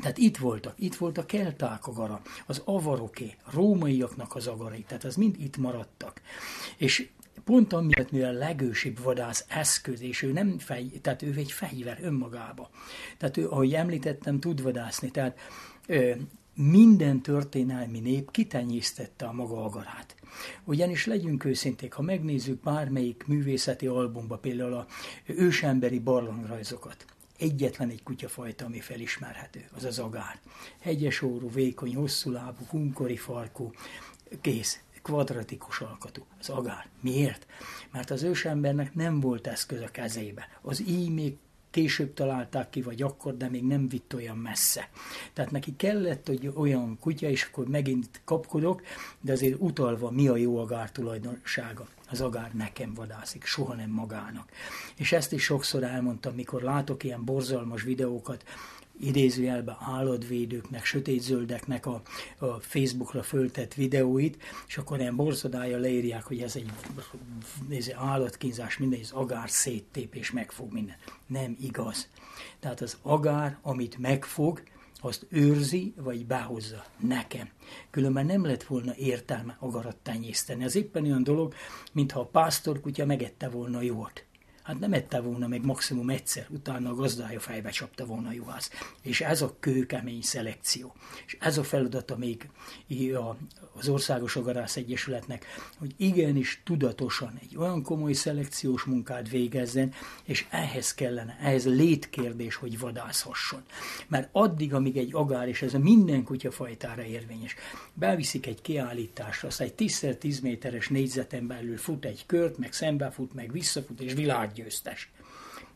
Tehát 0.01 0.17
itt 0.17 0.37
voltak, 0.37 0.73
itt 0.77 0.95
volt 0.95 1.17
a 1.17 1.25
kelták 1.25 1.87
agara, 1.87 2.21
az 2.45 2.61
avaroké, 2.65 3.35
rómaiaknak 3.51 4.35
az 4.35 4.47
agarai, 4.47 4.83
tehát 4.87 5.03
az 5.03 5.15
mind 5.15 5.35
itt 5.39 5.57
maradtak. 5.57 6.21
És 6.77 7.09
pont 7.43 7.73
amiatt, 7.73 8.11
mivel 8.11 8.33
legősibb 8.33 8.99
vadász 8.99 9.45
eszköz, 9.47 10.01
és 10.01 10.21
ő 10.21 10.31
nem 10.31 10.59
fej, 10.59 10.85
tehát 11.01 11.21
ő 11.21 11.33
egy 11.37 11.51
fegyver 11.51 11.97
önmagába. 12.01 12.69
Tehát 13.17 13.37
ő, 13.37 13.47
ahogy 13.47 13.73
említettem, 13.73 14.39
tud 14.39 14.61
vadászni. 14.61 15.11
Tehát 15.11 15.39
ö, 15.87 16.11
minden 16.53 17.21
történelmi 17.21 17.99
nép 17.99 18.31
kitenyésztette 18.31 19.25
a 19.25 19.31
maga 19.31 19.63
agarát. 19.63 20.15
Ugyanis 20.63 21.05
legyünk 21.05 21.45
őszinték, 21.45 21.93
ha 21.93 22.01
megnézzük 22.01 22.61
bármelyik 22.61 23.23
művészeti 23.27 23.87
albumba, 23.87 24.37
például 24.37 24.73
a 24.73 24.87
ősemberi 25.25 25.99
barlangrajzokat, 25.99 27.05
egyetlen 27.39 27.89
egy 27.89 28.03
kutyafajta, 28.03 28.65
ami 28.65 28.79
felismerhető, 28.79 29.65
az 29.75 29.83
az 29.83 29.99
agár. 29.99 30.39
Hegyes 30.79 31.21
órú, 31.21 31.51
vékony, 31.51 31.95
hosszú 31.95 32.31
lábú, 32.31 32.65
hunkori 32.69 33.17
farkú, 33.17 33.71
kész, 34.41 34.79
kvadratikus 35.01 35.79
alkatú, 35.79 36.25
az 36.39 36.49
agár. 36.49 36.87
Miért? 37.01 37.45
Mert 37.91 38.09
az 38.09 38.23
ősembernek 38.23 38.93
nem 38.93 39.19
volt 39.19 39.47
eszköz 39.47 39.81
a 39.81 39.91
kezébe. 39.91 40.47
Az 40.61 40.83
így 40.87 41.13
még 41.13 41.37
később 41.71 42.13
találták 42.13 42.69
ki, 42.69 42.81
vagy 42.81 43.01
akkor, 43.01 43.37
de 43.37 43.49
még 43.49 43.63
nem 43.63 43.87
vitt 43.87 44.13
olyan 44.15 44.37
messze. 44.37 44.89
Tehát 45.33 45.51
neki 45.51 45.75
kellett, 45.75 46.27
hogy 46.27 46.51
olyan 46.55 46.97
kutya, 46.99 47.27
és 47.27 47.43
akkor 47.43 47.67
megint 47.67 48.21
kapkodok, 48.23 48.81
de 49.21 49.31
azért 49.31 49.59
utalva 49.59 50.11
mi 50.11 50.27
a 50.27 50.35
jó 50.35 50.57
agár 50.57 50.91
tulajdonsága. 50.91 51.87
Az 52.09 52.21
agár 52.21 52.53
nekem 52.53 52.93
vadászik, 52.93 53.45
soha 53.45 53.73
nem 53.73 53.89
magának. 53.89 54.51
És 54.95 55.11
ezt 55.11 55.33
is 55.33 55.43
sokszor 55.43 55.83
elmondtam, 55.83 56.33
mikor 56.35 56.61
látok 56.61 57.03
ilyen 57.03 57.25
borzalmas 57.25 57.83
videókat, 57.83 58.43
idézőjelben 58.99 59.77
állatvédőknek, 59.79 60.85
sötétzöldeknek 60.85 61.85
a, 61.85 62.01
a 62.37 62.45
Facebookra 62.45 63.23
föltett 63.23 63.73
videóit, 63.73 64.37
és 64.67 64.77
akkor 64.77 64.99
ilyen 64.99 65.15
borzodája 65.15 65.77
leírják, 65.77 66.23
hogy 66.23 66.41
ez 66.41 66.55
egy 66.55 66.71
ez 67.69 67.91
állatkínzás, 67.95 68.77
minden, 68.77 68.99
az 68.99 69.11
agár 69.11 69.49
széttép 69.49 70.15
és 70.15 70.31
megfog 70.31 70.73
minden. 70.73 70.95
Nem 71.27 71.57
igaz. 71.61 72.07
Tehát 72.59 72.81
az 72.81 72.97
agár, 73.01 73.57
amit 73.61 73.97
megfog, 73.97 74.61
azt 75.01 75.25
őrzi, 75.29 75.93
vagy 75.97 76.25
behozza 76.25 76.85
nekem. 76.99 77.49
Különben 77.89 78.25
nem 78.25 78.45
lett 78.45 78.63
volna 78.63 78.95
értelme 78.95 79.57
agarat 79.59 79.97
tenyészteni. 79.97 80.63
Ez 80.63 80.75
éppen 80.75 81.03
olyan 81.03 81.23
dolog, 81.23 81.53
mintha 81.91 82.19
a 82.19 82.25
pásztorkutya 82.25 83.05
megette 83.05 83.49
volna 83.49 83.77
a 83.77 83.81
jót 83.81 84.28
hát 84.69 84.79
nem 84.79 84.93
ette 84.93 85.19
volna 85.19 85.47
meg 85.47 85.65
maximum 85.65 86.09
egyszer, 86.09 86.47
utána 86.49 86.89
a 86.89 86.95
gazdája 86.95 87.39
fejbe 87.39 87.69
csapta 87.69 88.05
volna 88.05 88.27
a 88.27 88.31
juhász. 88.31 88.71
És 89.01 89.21
ez 89.21 89.41
a 89.41 89.55
kőkemény 89.59 90.21
szelekció. 90.21 90.95
És 91.25 91.37
ez 91.39 91.57
a 91.57 91.63
feladata 91.63 92.17
még 92.17 92.49
az 93.73 93.89
Országos 93.89 94.35
Agarász 94.35 94.75
Egyesületnek, 94.75 95.45
hogy 95.77 95.93
igenis 95.97 96.61
tudatosan 96.65 97.39
egy 97.41 97.57
olyan 97.57 97.83
komoly 97.83 98.13
szelekciós 98.13 98.83
munkát 98.83 99.29
végezzen, 99.29 99.93
és 100.23 100.47
ehhez 100.49 100.93
kellene, 100.93 101.37
ehhez 101.41 101.65
létkérdés, 101.65 102.55
hogy 102.55 102.79
vadászhasson. 102.79 103.63
Mert 104.07 104.29
addig, 104.31 104.73
amíg 104.73 104.97
egy 104.97 105.13
agár, 105.13 105.47
és 105.47 105.61
ez 105.61 105.73
a 105.73 105.79
minden 105.79 106.23
kutyafajtára 106.23 107.03
érvényes, 107.03 107.55
beviszik 107.93 108.45
egy 108.45 108.61
kiállításra, 108.61 109.47
azt 109.47 109.61
egy 109.61 109.73
10x10 109.77 110.41
méteres 110.41 110.87
négyzeten 110.87 111.47
belül 111.47 111.77
fut 111.77 112.05
egy 112.05 112.25
kört, 112.25 112.57
meg 112.57 112.73
szembefut, 112.73 113.33
meg 113.33 113.51
visszafut, 113.51 114.01
és 114.01 114.13
világ 114.13 114.53
győztes. 114.59 115.11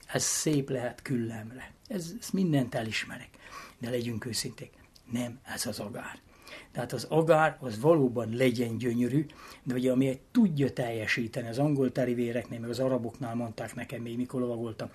Ez 0.07 0.23
szép 0.23 0.69
lehet 0.69 1.01
küllemre. 1.01 1.71
Ez, 1.87 2.13
ez 2.19 2.29
mindent 2.29 2.75
elismerek. 2.75 3.29
De 3.77 3.89
legyünk 3.89 4.25
őszinték, 4.25 4.71
nem 5.11 5.39
ez 5.43 5.65
az 5.65 5.79
agár. 5.79 6.19
Tehát 6.71 6.93
az 6.93 7.03
agár 7.09 7.57
az 7.59 7.79
valóban 7.79 8.35
legyen 8.35 8.77
gyönyörű, 8.77 9.25
de 9.63 9.73
ugye 9.73 9.91
ami 9.91 10.19
tudja 10.31 10.73
teljesíteni, 10.73 11.47
az 11.47 11.59
angol 11.59 11.91
terivéreknél, 11.91 12.59
meg 12.59 12.69
az 12.69 12.79
araboknál 12.79 13.35
mondták 13.35 13.75
nekem 13.75 14.01
még, 14.01 14.17
mikor 14.17 14.41
lovagoltam, 14.41 14.89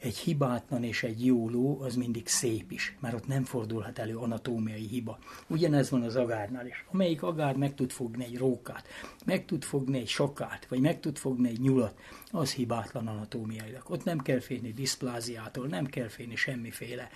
egy 0.00 0.16
hibátlan 0.16 0.84
és 0.84 1.02
egy 1.02 1.24
jó 1.24 1.48
ló 1.48 1.80
az 1.80 1.94
mindig 1.94 2.26
szép 2.28 2.72
is, 2.72 2.96
mert 3.00 3.14
ott 3.14 3.26
nem 3.26 3.44
fordulhat 3.44 3.98
elő 3.98 4.16
anatómiai 4.16 4.86
hiba. 4.86 5.18
Ugyanez 5.46 5.90
van 5.90 6.02
az 6.02 6.16
agárnál 6.16 6.66
is. 6.66 6.84
Amelyik 6.92 7.22
agár 7.22 7.56
meg 7.56 7.74
tud 7.74 7.90
fogni 7.90 8.24
egy 8.24 8.36
rókát, 8.36 8.86
meg 9.24 9.44
tud 9.44 9.64
fogni 9.64 9.98
egy 9.98 10.08
sokát, 10.08 10.66
vagy 10.68 10.80
meg 10.80 11.00
tud 11.00 11.16
fogni 11.16 11.48
egy 11.48 11.60
nyulat, 11.60 11.98
az 12.30 12.52
hibátlan 12.52 13.06
anatómiailag. 13.06 13.82
Ott 13.88 14.04
nem 14.04 14.18
kell 14.18 14.40
félni 14.40 14.72
diszpláziától, 14.72 15.66
nem 15.66 15.86
kell 15.86 16.08
félni 16.08 16.36
semmiféle 16.36 17.10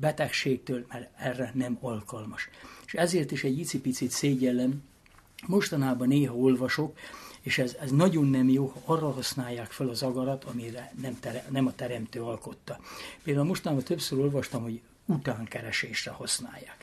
betegségtől, 0.00 0.86
mert 0.88 1.10
erre 1.16 1.50
nem 1.54 1.78
alkalmas. 1.80 2.48
És 2.86 2.94
ezért 2.94 3.30
is 3.30 3.44
egy 3.44 3.58
icipicit 3.58 4.10
szégyellem, 4.10 4.82
mostanában 5.46 6.08
néha 6.08 6.34
olvasok, 6.34 6.98
és 7.44 7.58
ez, 7.58 7.76
ez 7.80 7.90
nagyon 7.90 8.26
nem 8.26 8.48
jó, 8.48 8.66
ha 8.66 8.92
arra 8.92 9.10
használják 9.10 9.70
fel 9.70 9.88
az 9.88 10.02
agarat, 10.02 10.44
amire 10.44 10.92
nem, 11.00 11.20
tere, 11.20 11.44
nem 11.50 11.66
a 11.66 11.74
teremtő 11.74 12.22
alkotta. 12.22 12.78
Például 13.22 13.46
mostanában 13.46 13.84
többször 13.84 14.18
olvastam, 14.18 14.62
hogy 14.62 14.80
utánkeresésre 15.06 16.10
használják. 16.10 16.76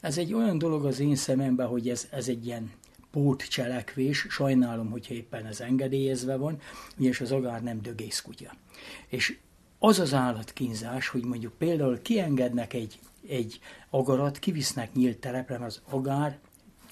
Ez 0.00 0.18
egy 0.18 0.32
olyan 0.32 0.58
dolog 0.58 0.84
az 0.84 1.00
én 1.00 1.16
szememben, 1.16 1.66
hogy 1.66 1.88
ez, 1.88 2.08
ez 2.10 2.28
egy 2.28 2.46
ilyen 2.46 2.72
pótcselekvés, 3.10 4.26
sajnálom, 4.30 4.90
hogyha 4.90 5.14
éppen 5.14 5.46
ez 5.46 5.60
engedélyezve 5.60 6.36
van, 6.36 6.60
ugyanis 6.98 7.20
az 7.20 7.32
agár 7.32 7.62
nem 7.62 7.82
dögészkutya. 7.82 8.54
És 9.08 9.38
az 9.78 9.98
az 9.98 10.14
állatkínzás, 10.14 11.08
hogy 11.08 11.24
mondjuk 11.24 11.52
például 11.58 12.02
kiengednek 12.02 12.72
egy, 12.72 12.98
egy 13.28 13.60
agarat, 13.90 14.38
kivisznek 14.38 14.92
nyílt 14.92 15.18
terepre, 15.18 15.64
az 15.64 15.80
agár 15.90 16.38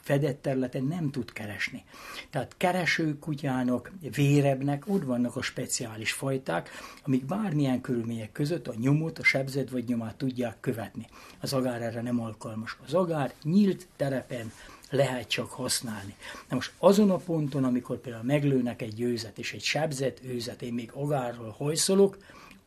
fedett 0.01 0.43
területen 0.43 0.85
nem 0.85 1.11
tud 1.11 1.33
keresni. 1.33 1.85
Tehát 2.31 2.55
kereső 2.57 3.19
kutyának, 3.19 3.93
vérebnek 4.15 4.85
ott 4.87 5.05
vannak 5.05 5.37
a 5.37 5.43
speciális 5.43 6.13
fajták, 6.13 6.71
amik 7.05 7.25
bármilyen 7.25 7.81
körülmények 7.81 8.33
között 8.33 8.69
a 8.69 8.75
nyomot, 8.79 9.19
a 9.19 9.25
sebzet 9.25 9.71
vagy 9.71 9.85
nyomát 9.85 10.17
tudják 10.17 10.57
követni. 10.61 11.07
Az 11.41 11.53
agár 11.53 11.83
erre 11.83 12.03
nem 12.03 12.21
alkalmas. 12.21 12.77
Az 12.87 12.95
agár 12.95 13.33
nyílt 13.43 13.87
terepen 13.97 14.53
lehet 14.91 15.29
csak 15.29 15.51
használni. 15.51 16.15
Na 16.49 16.55
most 16.55 16.73
azon 16.79 17.11
a 17.11 17.17
ponton, 17.17 17.65
amikor 17.65 17.99
például 17.99 18.25
meglőnek 18.25 18.83
egy 18.83 19.01
őzet 19.01 19.39
és 19.39 19.53
egy 19.53 19.63
sebzett 19.63 20.19
őzet, 20.25 20.63
én 20.63 20.73
még 20.73 20.91
agárról 20.95 21.55
hajszolok, 21.59 22.17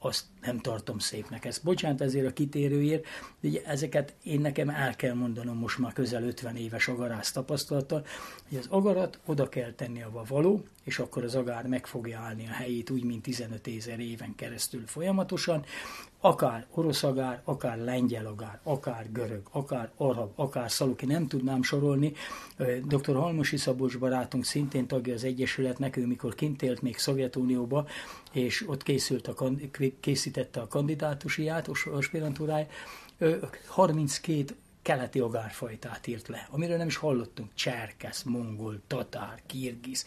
azt 0.06 0.26
nem 0.42 0.60
tartom 0.60 1.00
szépnek. 1.00 1.46
Ezt 1.46 1.64
bocsánat 1.64 2.02
ezért 2.02 2.28
a 2.28 2.34
kitérőért, 2.34 3.06
de 3.40 3.48
ugye 3.48 3.62
ezeket 3.66 4.14
én 4.24 4.40
nekem 4.40 4.70
el 4.70 4.96
kell 4.96 5.14
mondanom 5.14 5.58
most 5.58 5.78
már 5.78 5.94
közel 5.94 6.24
50 6.24 6.56
éves 6.56 6.88
agarász 6.88 7.32
tapasztalattal, 7.32 8.06
hogy 8.50 8.58
az 8.58 8.68
agarat 8.70 9.20
oda 9.26 9.50
kell 9.50 9.72
tenni, 9.72 10.02
a 10.02 10.24
való, 10.28 10.64
és 10.84 11.00
akkor 11.00 11.24
az 11.24 11.36
agár 11.36 11.68
meg 11.68 11.86
fogja 11.86 12.20
állni 12.20 12.48
a 12.48 12.52
helyét 12.52 12.90
úgy, 12.90 13.04
mint 13.04 13.22
15 13.22 13.68
ezer 13.68 14.00
éven 14.00 14.36
keresztül 14.36 14.84
folyamatosan, 14.86 15.66
akár 16.26 16.66
orosz 16.72 17.04
agár, 17.04 17.42
akár 17.44 17.78
lengyel 17.78 18.26
agár, 18.26 18.60
akár 18.64 19.12
görög, 19.12 19.42
akár 19.52 19.92
arab, 19.98 20.32
akár 20.36 20.72
szaluki, 20.72 21.06
nem 21.06 21.28
tudnám 21.28 21.64
sorolni. 21.64 22.14
Dr. 22.86 23.16
Halmosi 23.16 23.58
Szabolcs 23.58 24.00
barátunk 24.00 24.46
szintén 24.46 24.88
tagja 24.88 25.14
az 25.14 25.24
Egyesületnek, 25.24 25.98
ő 25.98 26.08
mikor 26.08 26.36
kint 26.36 26.62
élt 26.62 26.82
még 26.82 26.98
Szovjetunióba, 26.98 27.88
és 28.32 28.68
ott 28.68 28.84
készült 28.84 29.28
a, 29.28 29.50
készítette 30.00 30.62
a 30.62 30.68
kandidátusiát, 30.68 31.70
aspirantúráját, 31.86 32.72
32 33.68 34.56
keleti 34.82 35.20
agárfajtát 35.20 36.08
írt 36.08 36.28
le, 36.28 36.48
amiről 36.52 36.78
nem 36.78 36.88
is 36.88 36.96
hallottunk, 36.96 37.50
cserkesz, 37.54 38.24
mongol, 38.24 38.82
tatár, 38.88 39.42
kirgiz, 39.46 40.06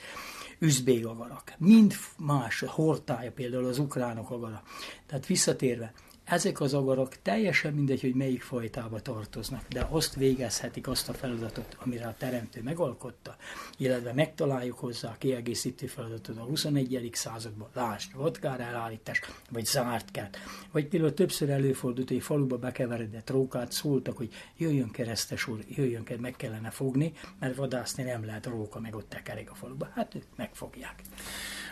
üzbég 0.58 1.06
agarak, 1.06 1.52
mind 1.58 1.94
más, 2.18 2.64
hortája 2.66 3.32
például 3.32 3.66
az 3.66 3.78
ukránok 3.78 4.30
agara. 4.30 4.62
Tehát 5.06 5.26
visszatérve, 5.26 5.92
ezek 6.26 6.60
az 6.60 6.74
agarak 6.74 7.16
teljesen 7.22 7.72
mindegy, 7.72 8.00
hogy 8.00 8.14
melyik 8.14 8.42
fajtába 8.42 9.00
tartoznak, 9.00 9.68
de 9.68 9.86
azt 9.90 10.14
végezhetik 10.14 10.88
azt 10.88 11.08
a 11.08 11.12
feladatot, 11.12 11.76
amire 11.84 12.06
a 12.06 12.14
teremtő 12.18 12.62
megalkotta, 12.62 13.36
illetve 13.76 14.12
megtaláljuk 14.12 14.78
hozzá 14.78 15.08
a 15.08 15.16
kiegészítő 15.18 15.86
feladatot 15.86 16.38
a 16.38 16.42
21. 16.42 17.10
században, 17.12 17.68
lásd, 17.74 18.14
vodkár 18.14 18.60
elállítás, 18.60 19.20
vagy 19.50 19.64
zárt 19.64 20.10
kert. 20.10 20.38
Vagy 20.70 20.86
például 20.86 21.14
többször 21.14 21.50
előfordult, 21.50 22.08
hogy 22.08 22.22
faluba 22.22 22.58
bekeveredett 22.58 23.30
rókát 23.30 23.72
szóltak, 23.72 24.16
hogy 24.16 24.32
jöjjön 24.56 24.90
keresztes 24.90 25.46
úr, 25.46 25.64
jöjjön, 25.68 26.04
meg 26.20 26.36
kellene 26.36 26.70
fogni, 26.70 27.12
mert 27.38 27.56
vadászni 27.56 28.02
nem 28.02 28.24
lehet 28.24 28.46
róka, 28.46 28.80
meg 28.80 28.94
ott 28.94 29.08
tekerik 29.08 29.50
a 29.50 29.54
faluba. 29.54 29.88
Hát 29.94 30.14
ők 30.14 30.24
megfogják. 30.36 31.02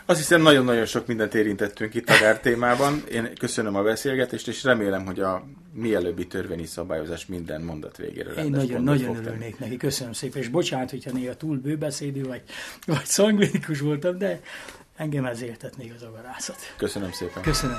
Azt 0.07 0.19
hiszem 0.19 0.43
nagyon-nagyon 0.43 0.85
sok 0.87 1.07
mindent 1.07 1.35
érintettünk 1.35 1.95
itt 1.95 2.09
a 2.09 2.39
témában. 2.43 3.03
Én 3.13 3.35
köszönöm 3.35 3.75
a 3.75 3.83
beszélgetést, 3.83 4.49
és 4.49 4.65
remélem, 4.65 5.05
hogy 5.05 5.21
a 5.21 5.45
mielőbbi 5.73 6.27
törvényi 6.27 6.67
szabályozás 6.67 7.27
minden 7.27 7.61
mondat 7.61 7.97
végére 7.97 8.31
Én 8.33 8.51
nagyon, 8.51 8.83
nagyon 8.83 9.17
örülnék 9.17 9.59
neki. 9.59 9.77
Köszönöm 9.77 10.13
szépen, 10.13 10.43
és 10.43 10.49
bocsánat, 10.49 10.91
hogyha 10.91 11.11
néha 11.13 11.35
túl 11.35 11.57
bőbeszédű 11.57 12.25
vagy, 12.25 12.43
vagy 12.87 13.05
szangvinikus 13.05 13.81
voltam, 13.81 14.19
de 14.19 14.41
engem 14.97 15.25
ez 15.25 15.43
értett 15.43 15.77
még 15.77 15.93
az 15.97 16.03
agarászat. 16.03 16.57
Köszönöm 16.77 17.13
szépen. 17.13 17.43
Köszönöm. 17.43 17.79